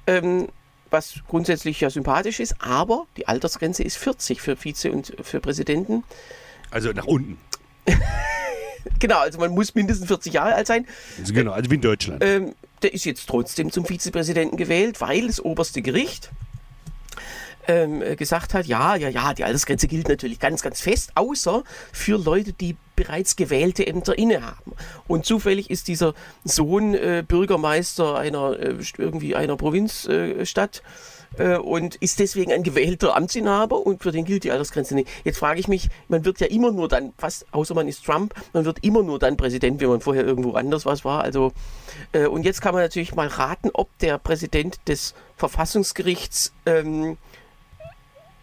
[0.07, 0.47] ähm,
[0.89, 6.03] was grundsätzlich ja sympathisch ist, aber die Altersgrenze ist 40 für Vize und für Präsidenten.
[6.71, 7.37] Also nach unten.
[8.99, 10.87] genau, also man muss mindestens 40 Jahre alt sein.
[11.19, 12.23] Also genau, also wie in Deutschland.
[12.23, 16.31] Ähm, der ist jetzt trotzdem zum Vizepräsidenten gewählt, weil das oberste Gericht
[17.67, 21.63] ähm, äh, gesagt hat, ja, ja, ja, die Altersgrenze gilt natürlich ganz, ganz fest, außer
[21.91, 24.73] für Leute, die bereits gewählte Ämter innehaben.
[25.07, 30.83] Und zufällig ist dieser Sohn äh, Bürgermeister einer äh, irgendwie einer Provinzstadt
[31.37, 35.09] äh, und ist deswegen ein gewählter Amtsinhaber und für den gilt die Altersgrenze nicht.
[35.23, 38.33] Jetzt frage ich mich, man wird ja immer nur dann, fast außer man ist Trump,
[38.53, 41.23] man wird immer nur dann Präsident, wenn man vorher irgendwo anders was war.
[41.23, 41.51] Also
[42.11, 47.17] äh, und jetzt kann man natürlich mal raten, ob der Präsident des Verfassungsgerichts ähm,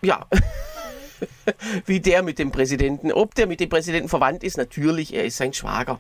[0.03, 0.27] ja.
[1.87, 3.13] wie der mit dem Präsidenten.
[3.13, 5.99] Ob der mit dem Präsidenten verwandt ist, natürlich, er ist sein Schwager.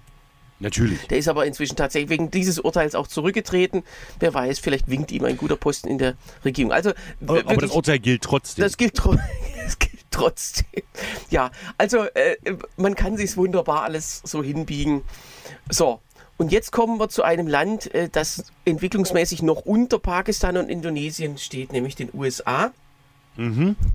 [0.61, 1.07] Natürlich.
[1.09, 3.83] Der ist aber inzwischen tatsächlich wegen dieses Urteils auch zurückgetreten.
[4.19, 6.71] Wer weiß, vielleicht winkt ihm ein guter Posten in der Regierung.
[6.71, 6.91] Also,
[7.23, 8.63] aber, wirklich, aber das Urteil gilt trotzdem.
[8.63, 8.99] Das gilt,
[9.65, 10.83] das gilt trotzdem.
[11.31, 12.37] Ja, also äh,
[12.77, 15.03] man kann sich wunderbar alles so hinbiegen.
[15.71, 16.01] So,
[16.37, 21.39] und jetzt kommen wir zu einem Land, äh, das entwicklungsmäßig noch unter Pakistan und Indonesien
[21.39, 22.73] steht, nämlich den USA.
[23.37, 23.77] Mhm.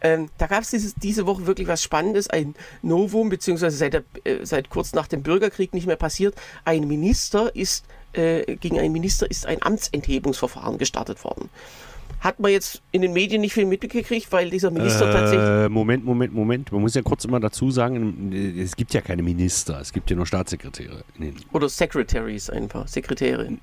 [0.00, 4.44] Ähm, da gab es diese Woche wirklich was Spannendes, ein Novum, beziehungsweise seit, der, äh,
[4.44, 6.34] seit kurz nach dem Bürgerkrieg nicht mehr passiert.
[6.64, 11.48] Ein Minister ist, äh, gegen einen Minister ist ein Amtsenthebungsverfahren gestartet worden.
[12.20, 15.70] Hat man jetzt in den Medien nicht viel mitgekriegt, weil dieser Minister äh, tatsächlich.
[15.70, 16.72] Moment, Moment, Moment.
[16.72, 20.16] Man muss ja kurz immer dazu sagen, es gibt ja keine Minister, es gibt ja
[20.16, 21.04] nur Staatssekretäre.
[21.52, 23.60] Oder Secretaries einfach, Sekretärin.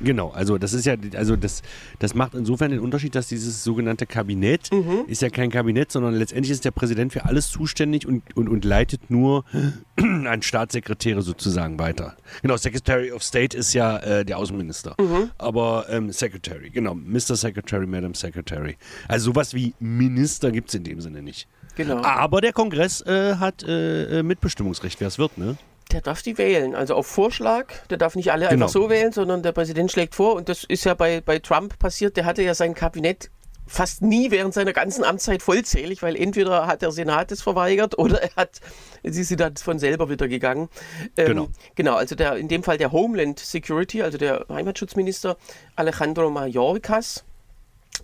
[0.00, 1.62] Genau, also das ist ja, also das,
[1.98, 5.04] das macht insofern den Unterschied, dass dieses sogenannte Kabinett mhm.
[5.06, 8.64] ist ja kein Kabinett, sondern letztendlich ist der Präsident für alles zuständig und, und, und
[8.64, 9.44] leitet nur
[9.96, 12.16] an Staatssekretäre sozusagen weiter.
[12.42, 14.94] Genau, Secretary of State ist ja äh, der Außenminister.
[15.00, 15.30] Mhm.
[15.38, 17.36] Aber ähm, Secretary, genau, Mr.
[17.36, 18.76] Secretary, Madam Secretary.
[19.08, 21.48] Also sowas wie Minister gibt es in dem Sinne nicht.
[21.76, 22.02] Genau.
[22.02, 25.56] Aber der Kongress äh, hat äh, äh Mitbestimmungsrecht, wer es wird, ne?
[25.92, 27.72] Der darf die wählen, also auf Vorschlag.
[27.88, 28.66] Der darf nicht alle genau.
[28.66, 30.34] einfach so wählen, sondern der Präsident schlägt vor.
[30.34, 32.16] Und das ist ja bei, bei Trump passiert.
[32.16, 33.30] Der hatte ja sein Kabinett
[33.68, 38.22] fast nie während seiner ganzen Amtszeit vollzählig, weil entweder hat der Senat es verweigert oder
[38.22, 38.60] er hat,
[39.04, 40.68] sie sind dann von selber wieder gegangen.
[41.16, 41.48] Ähm, genau.
[41.74, 45.36] Genau, also der, in dem Fall der Homeland Security, also der Heimatschutzminister
[45.76, 47.24] Alejandro Mayorkas,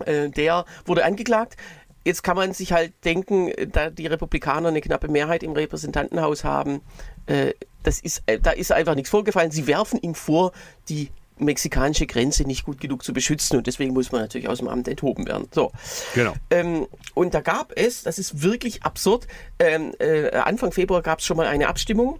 [0.05, 1.57] äh, der wurde angeklagt.
[2.05, 6.81] Jetzt kann man sich halt denken, da die Republikaner eine knappe Mehrheit im Repräsentantenhaus haben,
[7.25, 9.51] äh, das ist, äh, da ist einfach nichts vorgefallen.
[9.51, 10.51] Sie werfen ihm vor,
[10.87, 14.67] die mexikanische Grenze nicht gut genug zu beschützen und deswegen muss man natürlich aus dem
[14.67, 15.47] Amt enthoben werden.
[15.51, 15.71] So.
[16.13, 16.33] Genau.
[16.49, 19.27] Ähm, und da gab es, das ist wirklich absurd,
[19.59, 22.19] ähm, äh, Anfang Februar gab es schon mal eine Abstimmung.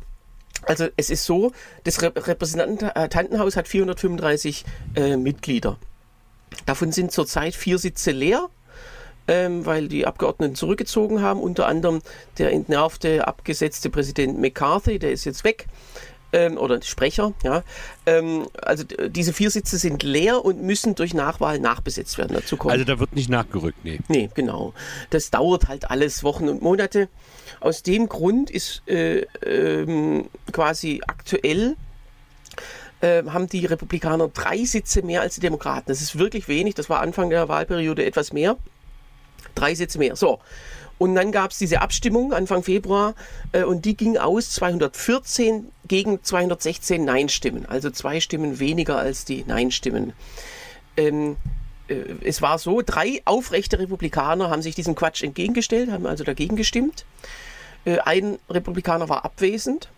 [0.63, 1.51] Also es ist so,
[1.83, 5.77] das Repräsentantenhaus hat 435 äh, Mitglieder.
[6.65, 8.49] Davon sind zurzeit vier Sitze leer
[9.27, 11.39] ähm, weil die Abgeordneten zurückgezogen haben.
[11.39, 12.01] Unter anderem
[12.37, 15.67] der entnervte, abgesetzte Präsident McCarthy, der ist jetzt weg.
[16.33, 17.63] Ähm, oder Sprecher, ja.
[18.05, 22.33] Ähm, also diese vier Sitze sind leer und müssen durch Nachwahl nachbesetzt werden.
[22.33, 22.73] Dazu kommt.
[22.73, 23.99] Also da wird nicht nachgerückt, nee.
[24.09, 24.73] Nee, genau.
[25.11, 27.07] Das dauert halt alles Wochen und Monate.
[27.61, 31.77] Aus dem Grund ist äh, ähm, quasi aktuell
[33.01, 35.85] äh, haben die Republikaner drei Sitze mehr als die Demokraten.
[35.87, 36.75] Das ist wirklich wenig.
[36.75, 38.57] Das war Anfang der Wahlperiode etwas mehr.
[39.53, 40.15] Drei Sitze mehr.
[40.15, 40.39] So.
[40.97, 43.15] Und dann gab es diese Abstimmung Anfang Februar
[43.51, 47.65] äh, und die ging aus 214 gegen 216 Nein-Stimmen.
[47.65, 50.13] Also zwei Stimmen weniger als die Nein-Stimmen.
[50.95, 51.35] Ähm,
[51.89, 56.55] äh, es war so, drei aufrechte Republikaner haben sich diesem Quatsch entgegengestellt, haben also dagegen
[56.55, 57.05] gestimmt.
[57.83, 59.89] Äh, ein Republikaner war abwesend.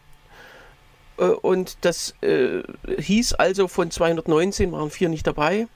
[1.18, 2.64] Äh, und das äh,
[2.98, 5.68] hieß also, von 219 waren vier nicht dabei.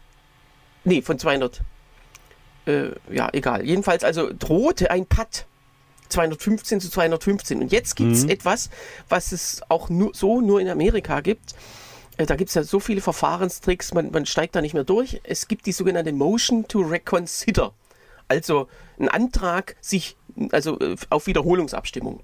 [0.84, 1.62] Nee, von 200
[2.72, 3.66] äh, ja, egal.
[3.66, 5.46] Jedenfalls also drohte ein Putt.
[6.10, 7.62] 215 zu 215.
[7.62, 8.32] Und jetzt gibt es mhm.
[8.32, 8.70] etwas,
[9.08, 11.56] was es auch nur, so nur in Amerika gibt.
[12.18, 15.22] Äh, da gibt es ja so viele Verfahrenstricks, man, man steigt da nicht mehr durch.
[15.24, 17.74] Es gibt die sogenannte Motion to Reconsider.
[18.28, 18.68] Also
[19.00, 20.16] ein Antrag sich,
[20.52, 22.22] also äh, auf Wiederholungsabstimmung.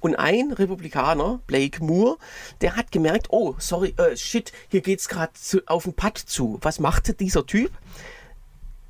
[0.00, 2.16] Und ein Republikaner, Blake Moore,
[2.60, 5.32] der hat gemerkt, oh, sorry, äh, shit, hier geht's gerade
[5.66, 6.58] auf den Putt zu.
[6.62, 7.70] Was machte dieser Typ?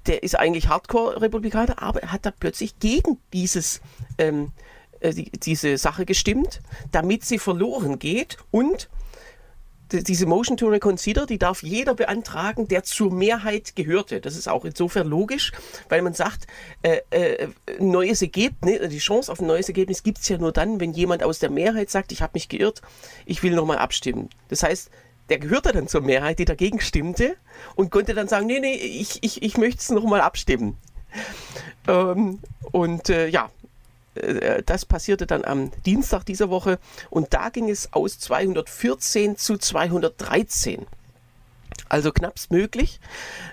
[0.07, 3.81] Der ist eigentlich Hardcore-Republikaner, aber er hat da plötzlich gegen dieses,
[4.19, 4.53] ähm,
[5.01, 6.61] äh, die, diese Sache gestimmt,
[6.93, 8.89] damit sie verloren geht und
[9.93, 14.21] diese Motion to Reconsider, die darf jeder beantragen, der zur Mehrheit gehörte.
[14.21, 15.53] Das ist auch insofern logisch,
[15.89, 16.47] weil man sagt,
[16.83, 20.81] äh, äh, neues Ergebnis, die Chance auf ein neues Ergebnis gibt es ja nur dann,
[20.81, 22.83] wenn jemand aus der Mehrheit sagt, ich habe mich geirrt,
[23.27, 24.29] ich will nochmal abstimmen.
[24.49, 24.91] Das heißt,
[25.29, 27.37] der gehörte dann zur Mehrheit, die dagegen stimmte
[27.75, 30.77] und konnte dann sagen, nee, nee, ich, ich, ich möchte es nochmal abstimmen.
[31.89, 32.41] Ähm,
[32.73, 33.51] und äh, ja,
[34.15, 36.79] äh, das passierte dann am Dienstag dieser Woche
[37.11, 40.87] und da ging es aus 214 zu 213.
[41.89, 43.01] Also knappst möglich.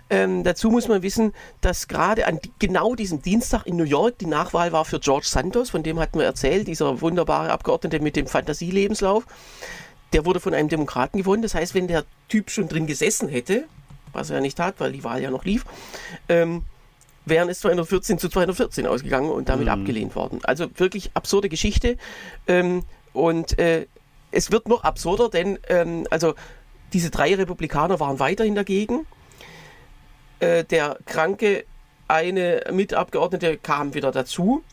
[0.09, 4.25] Ähm, dazu muss man wissen, dass gerade an genau diesem Dienstag in New York die
[4.25, 8.25] Nachwahl war für George Santos, von dem hatten wir erzählt, dieser wunderbare Abgeordnete mit dem
[8.25, 9.25] Fantasielebenslauf
[10.13, 11.41] der wurde von einem Demokraten gewonnen.
[11.41, 13.65] Das heißt, wenn der Typ schon drin gesessen hätte,
[14.13, 15.65] was er ja nicht tat, weil die Wahl ja noch lief,
[16.29, 16.63] ähm,
[17.25, 19.71] wären es 214 zu 214 ausgegangen und damit mhm.
[19.71, 20.39] abgelehnt worden.
[20.43, 21.97] Also wirklich absurde Geschichte.
[22.47, 23.87] Ähm, und äh,
[24.31, 26.35] es wird noch absurder, denn ähm, also
[26.93, 29.05] diese drei Republikaner waren weiterhin dagegen.
[30.39, 31.65] Äh, der kranke
[32.07, 34.63] eine Mitabgeordnete kam wieder dazu.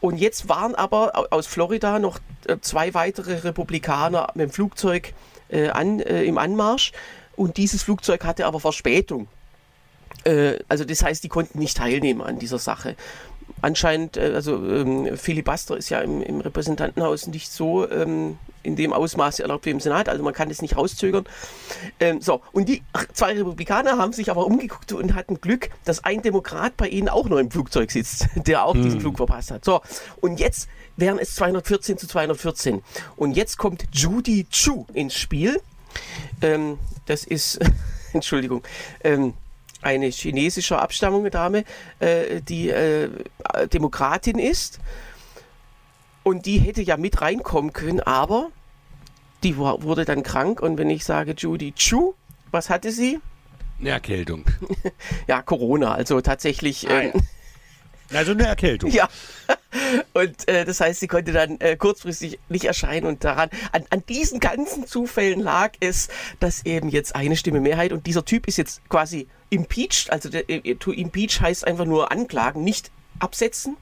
[0.00, 2.20] Und jetzt waren aber aus Florida noch
[2.60, 5.14] zwei weitere Republikaner mit dem Flugzeug
[5.48, 6.92] äh, an, äh, im Anmarsch.
[7.36, 9.28] Und dieses Flugzeug hatte aber Verspätung.
[10.24, 12.96] Äh, also das heißt, die konnten nicht teilnehmen an dieser Sache
[13.64, 18.92] anscheinend, äh, also ähm, Filibuster ist ja im, im Repräsentantenhaus nicht so ähm, in dem
[18.92, 21.24] Ausmaß erlaubt wie im Senat, also man kann es nicht rauszögern.
[22.00, 26.22] Ähm, so, und die zwei Republikaner haben sich aber umgeguckt und hatten Glück, dass ein
[26.22, 28.82] Demokrat bei ihnen auch noch im Flugzeug sitzt, der auch hm.
[28.82, 29.64] diesen Flug verpasst hat.
[29.64, 29.80] So,
[30.20, 32.82] und jetzt wären es 214 zu 214.
[33.16, 35.60] Und jetzt kommt Judy Chu ins Spiel.
[36.42, 37.58] Ähm, das ist,
[38.12, 38.62] Entschuldigung,
[39.02, 39.34] ähm,
[39.82, 41.64] eine chinesischer Abstammung Dame,
[42.00, 43.10] äh, die äh,
[43.72, 44.78] Demokratin ist.
[46.22, 48.50] Und die hätte ja mit reinkommen können, aber
[49.42, 50.60] die war, wurde dann krank.
[50.60, 52.14] Und wenn ich sage Judy Chu,
[52.50, 53.20] was hatte sie?
[53.78, 54.44] Eine Erkältung.
[55.26, 56.88] ja, Corona, also tatsächlich.
[56.88, 57.12] Ähm,
[58.16, 58.90] also eine Erkältung.
[58.90, 59.08] Ja.
[60.12, 63.06] Und äh, das heißt, sie konnte dann äh, kurzfristig nicht erscheinen.
[63.06, 66.08] Und daran, an, an diesen ganzen Zufällen lag es,
[66.40, 70.10] dass eben jetzt eine Stimme Mehrheit und dieser Typ ist jetzt quasi impeached.
[70.10, 73.76] Also der, äh, to impeach heißt einfach nur anklagen, nicht absetzen.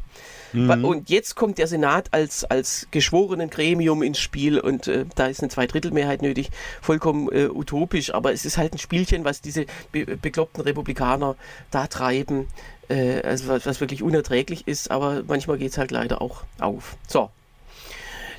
[0.53, 0.85] Mhm.
[0.85, 5.41] Und jetzt kommt der Senat als, als geschworenen Gremium ins Spiel und äh, da ist
[5.41, 6.51] eine Zweidrittelmehrheit nötig.
[6.81, 11.37] Vollkommen äh, utopisch, aber es ist halt ein Spielchen, was diese be bekloppten Republikaner
[11.71, 12.49] da treiben,
[12.89, 16.97] äh, also was, was, wirklich unerträglich ist, aber manchmal geht es halt leider auch auf.
[17.09, 17.31] So,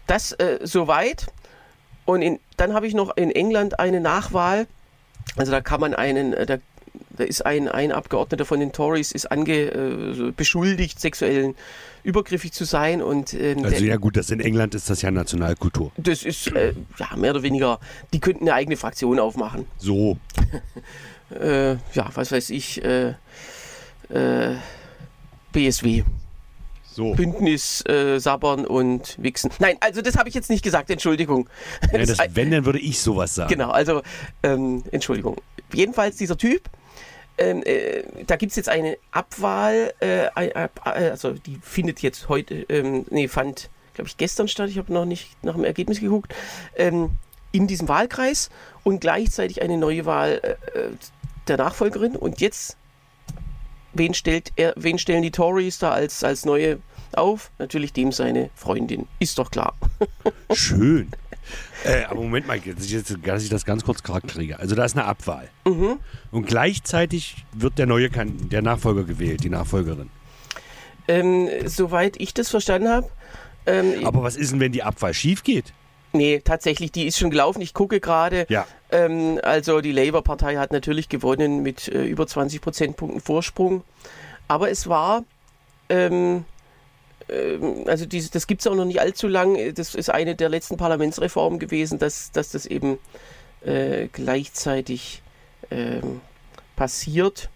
[0.07, 1.27] das äh, soweit.
[2.05, 4.67] Und in, dann habe ich noch in England eine Nachwahl.
[5.37, 6.57] Also da kann man einen, äh, da
[7.15, 11.55] da ist ein, ein Abgeordneter von den Tories ist ange, äh, beschuldigt, sexuellen
[12.03, 13.01] übergriffig zu sein.
[13.01, 15.91] Und, ähm, also der, ja gut, das in England ist das ja Nationalkultur.
[15.97, 17.79] Das ist äh, ja mehr oder weniger,
[18.13, 19.65] die könnten eine eigene Fraktion aufmachen.
[19.77, 20.17] So.
[21.39, 23.13] äh, ja, was weiß ich, äh,
[24.09, 24.55] äh,
[25.51, 26.03] BSW.
[26.93, 27.13] So.
[27.13, 29.49] Bündnis, äh, Sabbern und Wichsen.
[29.57, 31.49] Nein, also das habe ich jetzt nicht gesagt, Entschuldigung.
[31.91, 33.49] Ja, das, wenn, dann würde ich sowas sagen.
[33.49, 34.03] Genau, also
[34.43, 35.37] ähm, Entschuldigung.
[35.73, 36.69] Jedenfalls dieser Typ,
[37.37, 42.65] ähm, äh, da gibt es jetzt eine Abwahl, äh, äh, also die findet jetzt heute,
[42.69, 46.33] ähm, nee, fand, glaube ich, gestern statt, ich habe noch nicht nach dem Ergebnis geguckt,
[46.75, 47.11] ähm,
[47.51, 48.49] in diesem Wahlkreis
[48.83, 50.89] und gleichzeitig eine neue Wahl äh, äh,
[51.47, 52.15] der Nachfolgerin.
[52.15, 52.77] Und jetzt,
[53.93, 56.79] wen, stellt er, wen stellen die Tories da als, als neue
[57.13, 57.51] auf?
[57.59, 59.75] Natürlich dem seine Freundin, ist doch klar.
[60.53, 61.11] Schön.
[61.83, 62.85] Äh, aber Moment mal, dass
[63.43, 64.59] ich das ganz kurz charakteriere.
[64.59, 65.49] Also da ist eine Abwahl.
[65.65, 65.99] Mhm.
[66.31, 70.09] Und gleichzeitig wird der neue der Nachfolger gewählt, die Nachfolgerin.
[71.07, 73.09] Ähm, soweit ich das verstanden habe.
[73.65, 75.73] Ähm, aber was ist denn, wenn die Abwahl schief geht?
[76.13, 77.61] Nee, tatsächlich, die ist schon gelaufen.
[77.61, 78.45] Ich gucke gerade.
[78.49, 78.67] Ja.
[78.91, 83.83] Ähm, also die Labour-Partei hat natürlich gewonnen mit äh, über 20 Prozentpunkten Vorsprung.
[84.47, 85.23] Aber es war
[85.89, 86.45] ähm,
[87.85, 89.73] also diese, das gibt es auch noch nicht allzu lang.
[89.75, 92.99] Das ist eine der letzten Parlamentsreformen gewesen, dass, dass das eben
[93.65, 95.21] äh, gleichzeitig
[95.71, 96.21] ähm,
[96.75, 97.49] passiert.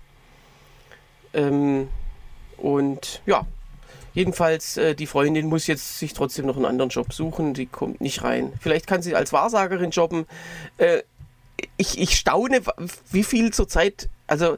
[1.34, 1.90] Ähm,
[2.58, 3.46] und ja,
[4.14, 7.54] jedenfalls, äh, die Freundin muss jetzt sich trotzdem noch einen anderen Job suchen.
[7.54, 8.54] Die kommt nicht rein.
[8.60, 10.26] Vielleicht kann sie als Wahrsagerin jobben.
[10.78, 11.04] Äh,
[11.78, 12.62] ich, ich staune,
[13.12, 14.58] wie viel zurzeit, also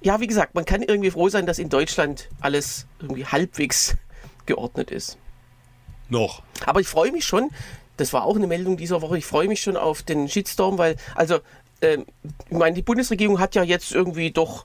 [0.00, 3.96] ja, wie gesagt, man kann irgendwie froh sein, dass in Deutschland alles irgendwie halbwegs
[4.46, 5.18] geordnet ist.
[6.08, 6.42] Noch.
[6.64, 7.50] Aber ich freue mich schon,
[7.96, 10.96] das war auch eine Meldung dieser Woche, ich freue mich schon auf den Shitstorm, weil,
[11.14, 11.38] also,
[11.82, 12.06] ähm,
[12.48, 14.64] ich meine, die Bundesregierung hat ja jetzt irgendwie doch,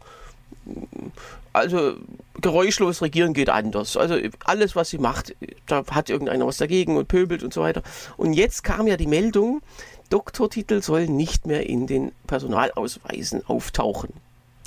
[1.53, 1.95] also
[2.41, 3.97] geräuschlos regieren geht anders.
[3.97, 4.15] Also
[4.45, 5.35] alles, was sie macht,
[5.67, 7.83] da hat irgendeiner was dagegen und pöbelt und so weiter.
[8.17, 9.61] Und jetzt kam ja die Meldung,
[10.09, 14.13] Doktortitel sollen nicht mehr in den Personalausweisen auftauchen.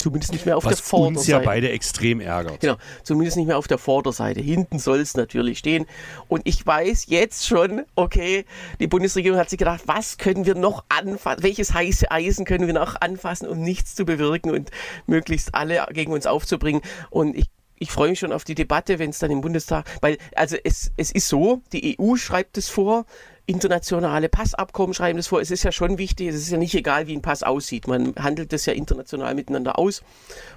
[0.04, 1.18] Zumindest nicht mehr auf Was der Vorderseite.
[1.18, 2.60] uns ja beide extrem ärgert.
[2.60, 4.42] Genau, zumindest nicht mehr auf der Vorderseite.
[4.42, 5.86] Hinten soll es natürlich stehen.
[6.28, 8.44] Und ich weiß jetzt schon, okay,
[8.80, 12.74] die Bundesregierung hat sich gedacht, was können wir noch anfassen, welches heiße Eisen können wir
[12.74, 14.70] noch anfassen, um nichts zu bewirken und
[15.06, 16.82] möglichst alle gegen uns aufzubringen.
[17.08, 20.18] Und ich ich freue mich schon auf die Debatte, wenn es dann im Bundestag, weil
[20.36, 23.04] also es, es ist so, die EU schreibt es vor,
[23.46, 25.40] internationale Passabkommen schreiben das vor.
[25.40, 27.86] Es ist ja schon wichtig, es ist ja nicht egal, wie ein Pass aussieht.
[27.86, 30.02] Man handelt das ja international miteinander aus.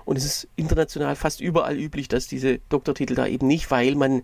[0.06, 4.24] Und es ist international fast überall üblich, dass diese Doktortitel da eben nicht, weil man,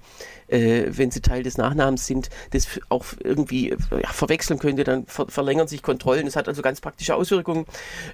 [0.54, 4.84] äh, wenn sie Teil des Nachnamens sind, das auch irgendwie ja, verwechseln könnte.
[4.84, 6.26] Dann ver verlängern sich Kontrollen.
[6.26, 7.66] Das hat also ganz praktische Auswirkungen.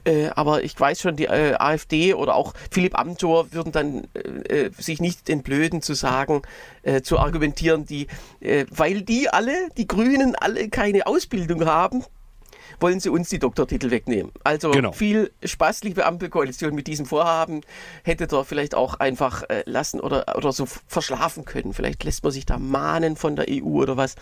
[0.05, 4.66] Äh, aber ich weiß schon, die äh, AfD oder auch Philipp Amthor würden dann äh,
[4.66, 6.41] äh, sich nicht entblöden zu sagen,
[6.84, 8.07] äh, zu argumentieren, die,
[8.70, 12.03] weil die alle, die Grünen alle keine Ausbildung haben
[12.80, 14.32] wollen sie uns die Doktortitel wegnehmen.
[14.43, 14.91] Also Genau.
[14.91, 17.61] viel Spaß, liebe Ampelkoalition, mit diesem Vorhaben.
[18.03, 21.73] Hättet ihr vielleicht auch einfach äh, lassen oder, oder so verschlafen können.
[21.73, 24.15] Vielleicht lässt man sich da mahnen von der EU oder was.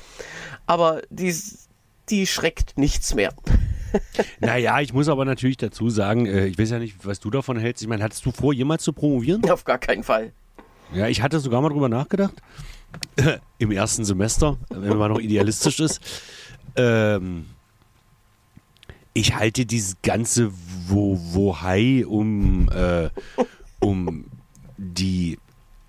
[0.66, 1.36] Aber die,
[2.10, 3.34] die schreckt nichts mehr.
[4.42, 7.58] Naja, ich muss aber natürlich dazu sagen, äh, ich weiß ja nicht, was du davon
[7.58, 7.82] hältst.
[7.82, 9.50] Ich meine, hattest du vor, jemals zu promovieren?
[9.50, 10.34] Auf gar keinen Fall.
[10.94, 12.34] Ja, ich hatte sogar mal drüber nachgedacht.
[13.60, 16.02] Im ersten Semester, wenn man noch idealistisch ist.
[16.76, 17.46] Ähm,
[19.18, 20.52] ich halte dieses ganze
[20.88, 23.10] Wo-Wohai um, äh,
[23.80, 24.26] um
[24.78, 25.40] die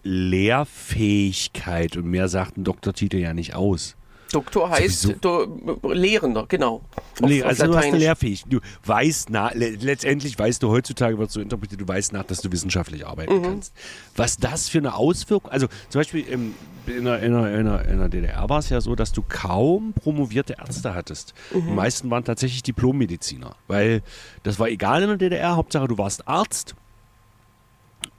[0.02, 3.97] Lehrfähigkeit und mehr sagt ein Doktortitel ja nicht aus.
[4.32, 6.82] Doktor heißt do, Lehrender, genau.
[7.20, 8.00] Auf- auf also du hast eine Lateinisch.
[8.00, 8.44] lehrfähig.
[8.46, 12.40] Du weißt nach, le letztendlich weißt du heutzutage, wird so interpretiert, du weißt nach, dass
[12.42, 13.42] du wissenschaftlich arbeiten Mhm.
[13.42, 13.72] kannst.
[14.16, 16.54] Was das für eine Auswirkung, also zum Beispiel im,
[16.86, 19.22] in, der, in, der, in, der, in der DDR war es ja so, dass du
[19.28, 21.34] kaum promovierte Ärzte hattest.
[21.52, 21.66] Mhm.
[21.66, 24.02] Die meisten waren tatsächlich Diplommediziner, weil
[24.42, 26.74] das war egal in der DDR, Hauptsache du warst Arzt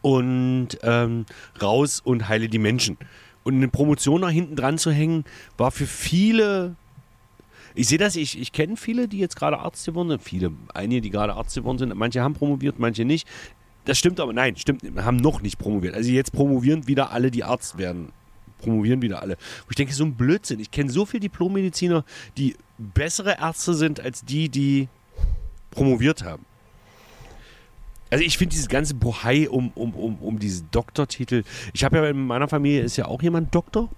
[0.01, 1.25] und ähm,
[1.61, 2.97] raus und heile die Menschen.
[3.49, 5.23] Und eine Promotion nach hinten dran zu hängen,
[5.57, 6.75] war für viele
[7.75, 10.21] ich sehe das, ich, ich kenne viele, die jetzt gerade Arzt geworden sind.
[10.21, 11.95] Viele, einige, die gerade Arzt geworden sind.
[11.95, 13.27] Manche haben promoviert, manche nicht.
[13.85, 15.95] Das stimmt aber, nein, stimmt, haben noch nicht promoviert.
[15.95, 18.11] Also jetzt promovieren wieder alle, die Arzt werden.
[18.57, 19.37] Promovieren wieder alle.
[19.65, 20.59] Wo ich denke, so ein Blödsinn.
[20.59, 22.03] Ich kenne so viele Diplommediziner,
[22.37, 24.89] die bessere Ärzte sind als die, die
[25.71, 26.45] promoviert haben.
[28.09, 31.43] Also ich finde dieses ganze Bohai um, um, um, um diese Doktortitel.
[31.73, 33.89] Ich habe ja in meiner Familie ist ja auch jemand Doktor.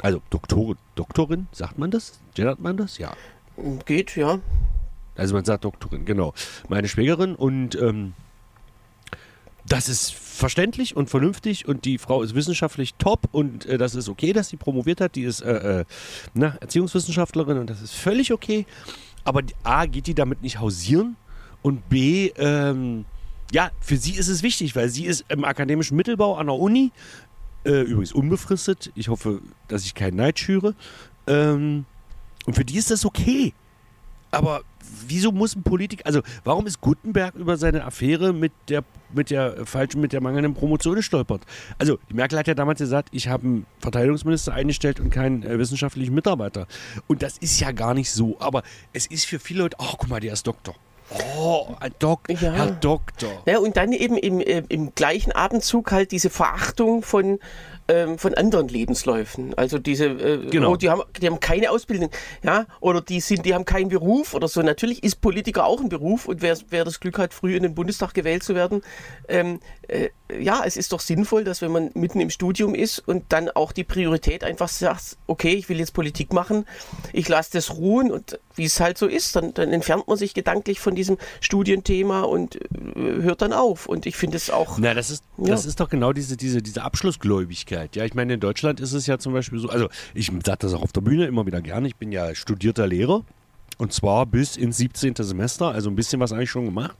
[0.00, 2.20] Also Doktorin, Doktorin, sagt man das?
[2.34, 2.98] Gendert man das?
[2.98, 3.14] Ja.
[3.84, 4.40] Geht, ja.
[5.16, 6.34] Also man sagt Doktorin, genau.
[6.68, 8.14] Meine Schwägerin und ähm,
[9.66, 14.08] das ist verständlich und vernünftig und die Frau ist wissenschaftlich top und äh, das ist
[14.08, 15.14] okay, dass sie promoviert hat.
[15.14, 15.84] Die ist äh, äh,
[16.34, 18.66] na, Erziehungswissenschaftlerin und das ist völlig okay.
[19.24, 21.16] Aber A, geht die damit nicht hausieren
[21.62, 23.04] und B, ähm,
[23.52, 26.90] ja, für sie ist es wichtig, weil sie ist im akademischen Mittelbau an der Uni,
[27.64, 28.90] äh, übrigens unbefristet.
[28.94, 30.74] Ich hoffe, dass ich keinen Neid schüre.
[31.26, 31.84] Ähm,
[32.46, 33.52] und für die ist das okay.
[34.30, 34.62] Aber
[35.06, 38.82] wieso muss ein Politiker, also warum ist Gutenberg über seine Affäre mit der
[39.12, 41.42] mit der falschen, mit der mangelnden Promotion gestolpert?
[41.76, 45.58] Also die Merkel hat ja damals gesagt, ich habe einen Verteidigungsminister eingestellt und keinen äh,
[45.58, 46.66] wissenschaftlichen Mitarbeiter.
[47.06, 48.40] Und das ist ja gar nicht so.
[48.40, 48.62] Aber
[48.94, 50.74] es ist für viele Leute, oh guck mal, der ist Doktor.
[51.38, 52.52] Oh, ein Dok Ja.
[52.52, 53.42] Herr Doktor.
[53.46, 57.38] Ja, und dann eben im, äh, im gleichen Atemzug halt diese Verachtung von,
[57.92, 59.54] ähm, von anderen Lebensläufen.
[59.54, 60.72] Also diese, äh, Genau.
[60.72, 62.10] oh, die, haben, die haben keine Ausbildung,
[62.42, 64.62] ja, oder die sind, die haben keinen Beruf oder so.
[64.62, 67.74] Natürlich ist Politiker auch ein Beruf und wer, wer das Glück hat, früh in den
[67.74, 68.82] Bundestag gewählt zu werden,
[69.28, 70.08] ähm, äh,
[70.40, 73.72] ja, es ist doch sinnvoll, dass wenn man mitten im Studium ist und dann auch
[73.72, 76.64] die Priorität einfach sagt, okay, ich will jetzt Politik machen,
[77.12, 80.32] ich lasse das ruhen und wie es halt so ist, dann, dann entfernt man sich
[80.34, 82.62] gedanklich von diesem Studienthema und äh,
[83.22, 83.86] hört dann auf.
[83.86, 85.48] Und ich finde es auch, Na, das ist, Ja.
[85.48, 87.81] das ist doch genau diese, diese, diese Abschlussgläubigkeit.
[87.94, 90.74] Ja, ich meine, in Deutschland ist es ja zum Beispiel so, also ich sage das
[90.74, 93.22] auch auf der Bühne immer wieder gerne, ich bin ja studierter Lehrer
[93.78, 95.14] und zwar bis ins 17.
[95.16, 96.96] Semester, also ein bisschen was eigentlich schon gemacht.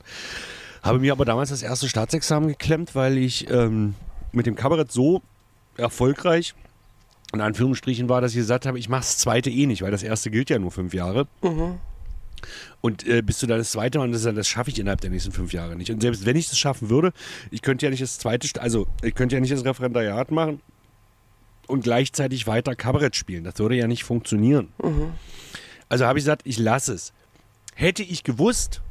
[0.83, 3.95] Habe mir aber damals das erste Staatsexamen geklemmt, weil ich ähm,
[4.33, 5.23] mit dem Kabarett so
[5.77, 6.55] erfolgreich
[7.33, 10.03] in Anführungsstrichen war, dass ich gesagt habe, ich mache das zweite eh nicht, weil das
[10.03, 11.27] erste gilt ja nur fünf Jahre.
[12.81, 15.33] Und äh, bis du dann das zweite Mal, das, das schaffe ich innerhalb der nächsten
[15.33, 15.91] fünf Jahre nicht.
[15.91, 17.13] Und selbst wenn ich das schaffen würde,
[17.51, 20.61] ich könnte ja nicht das zweite, also ich könnte ja nicht das Referendariat machen
[21.67, 23.45] und gleichzeitig weiter Kabarett spielen.
[23.45, 24.69] Das würde ja nicht funktionieren.
[25.89, 27.13] Also habe ich gesagt, ich lasse es.
[27.75, 28.83] Hätte ich gewusst,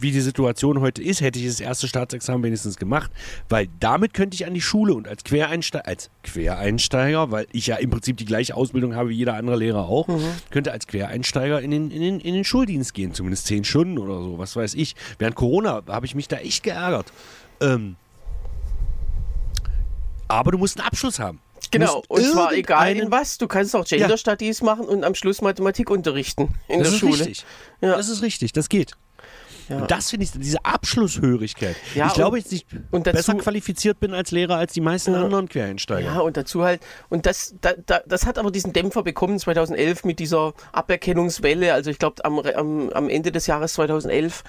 [0.00, 3.10] wie die Situation heute ist, hätte ich das erste Staatsexamen wenigstens gemacht,
[3.48, 7.76] weil damit könnte ich an die Schule und als Quereinsteiger, als Quereinsteiger, weil ich ja
[7.76, 10.08] im Prinzip die gleiche Ausbildung habe wie jeder andere Lehrer auch,
[10.50, 14.22] könnte als Quereinsteiger in den, in, den, in den Schuldienst gehen, zumindest zehn Stunden oder
[14.22, 14.94] so, was weiß ich.
[15.18, 17.12] Während Corona habe ich mich da echt geärgert.
[17.60, 17.96] Ähm,
[20.28, 21.40] aber du musst einen Abschluss haben.
[21.70, 23.38] Genau, und zwar egal in was.
[23.38, 27.00] Du kannst auch Gender Studies machen und am Schluss Mathematik unterrichten in Das der ist
[27.00, 27.12] Schule.
[27.12, 27.44] richtig.
[27.80, 27.96] Ja.
[27.96, 28.92] Das ist richtig, das geht.
[29.70, 29.76] Ja.
[29.76, 31.76] Und das finde ich, diese Abschlusshörigkeit.
[31.94, 35.48] Ja, ich glaube, dass ich dazu- besser qualifiziert bin als Lehrer als die meisten anderen
[35.48, 36.06] Quereinsteiger.
[36.06, 40.04] Ja, und dazu halt, und das, da, da, das hat aber diesen Dämpfer bekommen 2011
[40.04, 41.72] mit dieser Aberkennungswelle.
[41.72, 44.42] Also ich glaube, am, am, am Ende des Jahres 2011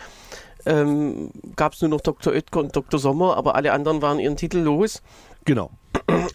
[0.65, 2.33] ähm, gab es nur noch Dr.
[2.33, 2.99] Oetker und Dr.
[2.99, 5.01] Sommer, aber alle anderen waren ihren Titel los.
[5.45, 5.71] Genau.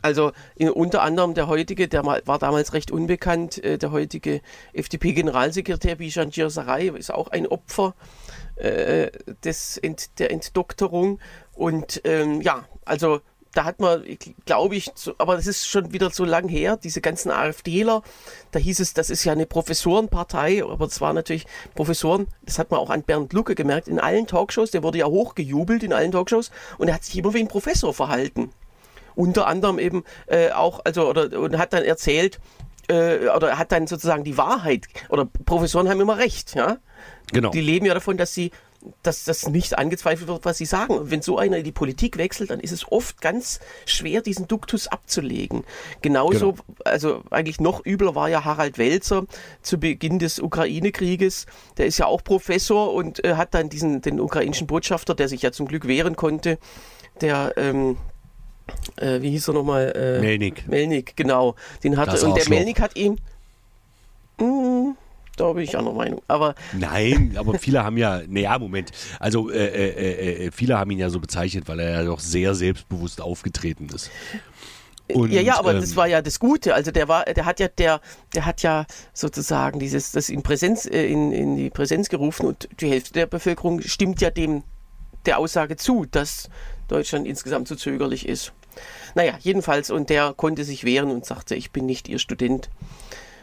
[0.03, 4.41] Also in, unter anderem der heutige, der mal, war damals recht unbekannt, äh, der heutige
[4.73, 7.95] FDP-Generalsekretär Bishan Sarai ist auch ein Opfer
[8.57, 9.11] äh,
[9.45, 11.19] des Ent, der Entdokterung.
[11.55, 13.21] Und ähm, ja, also
[13.57, 14.05] da hat man,
[14.45, 18.03] glaube ich, so, aber das ist schon wieder so lang her, diese ganzen AfDler,
[18.51, 22.71] da hieß es, das ist ja eine Professorenpartei, aber es war natürlich Professoren, das hat
[22.71, 26.13] man auch an Bernd Lucke gemerkt, in allen Talkshows, der wurde ja hochgejubelt in allen
[26.13, 28.51] Talkshows und er hat sich immer wie ein Professor verhalten.
[29.15, 32.39] Unter anderem eben äh, auch, also, oder, und hat dann erzählt,
[32.89, 36.79] äh, oder hat dann sozusagen die Wahrheit, oder Professoren haben immer recht, ja.
[37.33, 37.51] Genau.
[37.51, 38.53] Die leben ja davon, dass sie
[39.03, 40.95] dass das nicht angezweifelt wird, was sie sagen.
[40.95, 44.49] Und wenn so einer in die Politik wechselt, dann ist es oft ganz schwer, diesen
[44.49, 45.65] Duktus abzulegen.
[46.03, 46.65] Genauso, genau.
[46.85, 49.25] also eigentlich noch übler war ja Harald Welzer
[49.63, 51.47] zu Beginn des Ukraine-Krieges.
[51.79, 55.43] Der ist ja auch Professor und äh, hat dann diesen, den ukrainischen Botschafter, der sich
[55.43, 56.59] ja zum Glück wehren konnte,
[57.21, 57.97] der, ähm,
[58.97, 59.93] äh, wie hieß er nochmal?
[59.95, 60.67] Äh, Melnik.
[60.69, 61.55] Melnik, genau.
[61.83, 63.17] Den hatte, und der Melnik hat ihm,
[64.39, 64.97] mh, mm,
[65.37, 66.23] da bin ich anderer Meinung.
[66.29, 68.91] Aber Nein, aber viele haben ja, naja, Moment.
[69.21, 72.21] Also äh, äh, äh, äh, viele haben ihn ja so bezeichnet, weil er ja doch
[72.21, 74.11] sehr selbstbewusst aufgetreten ist.
[75.13, 76.75] Und, ja, ja, aber ähm, das war ja das Gute.
[76.75, 78.01] Also der war, der hat ja, der,
[78.35, 82.69] der hat ja sozusagen dieses, das in Präsenz, äh, in, in die Präsenz gerufen und
[82.81, 84.65] die Hälfte der Bevölkerung stimmt ja dem
[85.27, 86.49] der Aussage zu, dass
[86.89, 88.53] Deutschland insgesamt zu zögerlich ist.
[89.15, 92.71] Naja, jedenfalls, und der konnte sich wehren und sagte, ich bin nicht Ihr Student.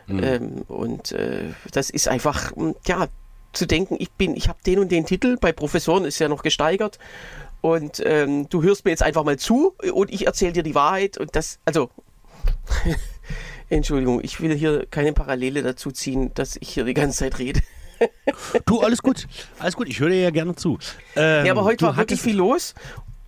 [0.08, 0.24] Mhm.
[0.24, 3.08] Ähm, und äh, das ist einfach, hm, ja,
[3.54, 6.44] zu denken, ich bin, ich habe den und den Titel, bei Professoren ist ja noch
[6.44, 6.98] gesteigert.
[7.62, 11.18] Und ähm, du hörst mir jetzt einfach mal zu und ich erzähle dir die Wahrheit.
[11.18, 11.90] Und das, also,
[13.70, 17.62] Entschuldigung, ich will hier keine Parallele dazu ziehen, dass ich hier die ganze Zeit rede.
[18.66, 19.28] du, alles gut.
[19.60, 20.78] Alles gut, ich höre dir ja gerne zu.
[21.16, 22.74] Ähm, ja, aber heute war wirklich viel los.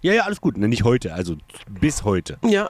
[0.01, 0.57] Ja, ja, alles gut.
[0.57, 1.35] Ne, nicht heute, also
[1.67, 2.37] bis heute.
[2.43, 2.69] Ja,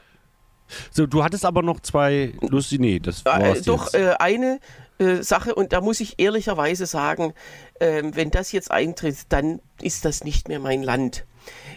[0.92, 4.60] so, du hattest aber noch zwei lustige, nee, das war äh, Doch, äh, eine
[4.98, 7.34] äh, Sache, und da muss ich ehrlicherweise sagen,
[7.80, 11.26] ähm, wenn das jetzt eintritt, dann ist das nicht mehr mein Land.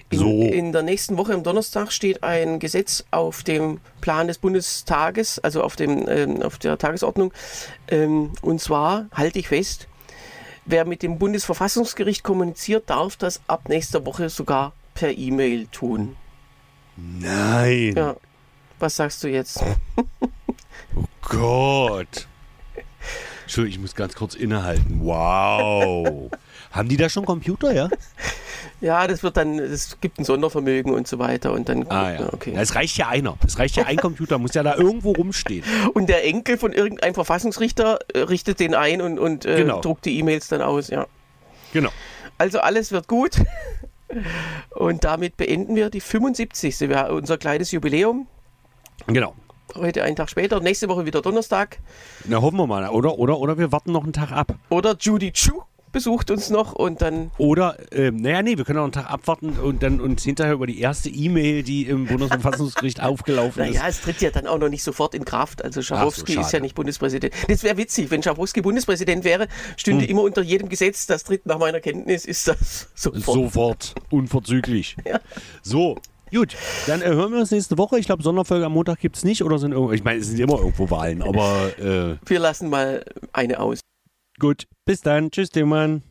[0.08, 0.26] In, so.
[0.26, 5.62] in der nächsten Woche, am Donnerstag, steht ein Gesetz auf dem Plan des Bundestages, also
[5.62, 7.34] auf, dem, ähm, auf der Tagesordnung.
[7.88, 9.86] Ähm, und zwar, halte ich fest,
[10.64, 16.16] wer mit dem Bundesverfassungsgericht kommuniziert, darf das ab nächster Woche sogar per E-Mail tun.
[16.96, 17.94] Nein.
[17.96, 18.16] Ja,
[18.80, 19.62] was sagst du jetzt?
[20.96, 22.26] oh Gott.
[23.42, 24.98] Entschuldigung, ich muss ganz kurz innehalten.
[25.00, 26.30] Wow.
[26.72, 27.88] Haben die da schon Computer, ja?
[28.80, 31.88] Ja, das wird dann, es gibt ein Sondervermögen und so weiter und dann.
[31.88, 32.32] Ah, ja.
[32.32, 32.54] okay.
[32.56, 33.38] Es reicht ja einer.
[33.46, 35.64] Es reicht ja ein Computer, muss ja da irgendwo rumstehen.
[35.94, 39.80] Und der Enkel von irgendeinem Verfassungsrichter äh, richtet den ein und, und äh, genau.
[39.80, 41.06] druckt die E-Mails dann aus, ja.
[41.72, 41.90] Genau.
[42.36, 43.36] Also alles wird gut.
[44.70, 46.88] Und damit beenden wir die 75.
[47.10, 48.26] unser kleines Jubiläum.
[49.06, 49.34] Genau.
[49.74, 51.78] Heute einen Tag später, nächste Woche wieder Donnerstag.
[52.24, 52.88] Na, hoffen wir mal.
[52.88, 54.54] Oder, oder, oder wir warten noch einen Tag ab.
[54.70, 57.30] Oder Judy Chu besucht uns noch und dann.
[57.38, 60.66] Oder, äh, naja, nee, wir können auch einen Tag abwarten und dann uns hinterher über
[60.66, 63.74] die erste E-Mail, die im Bundesverfassungsgericht aufgelaufen ist.
[63.74, 65.64] Naja, es tritt ja dann auch noch nicht sofort in Kraft.
[65.64, 67.34] Also Schabowski so, ist ja nicht Bundespräsident.
[67.48, 70.10] Das wäre witzig, wenn Schabowski Bundespräsident wäre, stünde hm.
[70.10, 73.24] immer unter jedem Gesetz, das tritt nach meiner Kenntnis, ist das sofort.
[73.24, 74.96] Sofort, unverzüglich.
[75.04, 75.20] ja.
[75.62, 75.98] So,
[76.30, 77.98] Gut, dann äh, hören wir uns nächste Woche.
[77.98, 79.92] Ich glaube, Sonderfolge am Montag gibt es nicht oder sind irgendwo.
[79.92, 81.72] Ich meine, es sind immer irgendwo Wahlen, aber.
[81.78, 83.80] Äh, wir lassen mal eine aus.
[84.38, 85.30] Gut, bis dann.
[85.30, 86.02] Tschüss, Tillmann.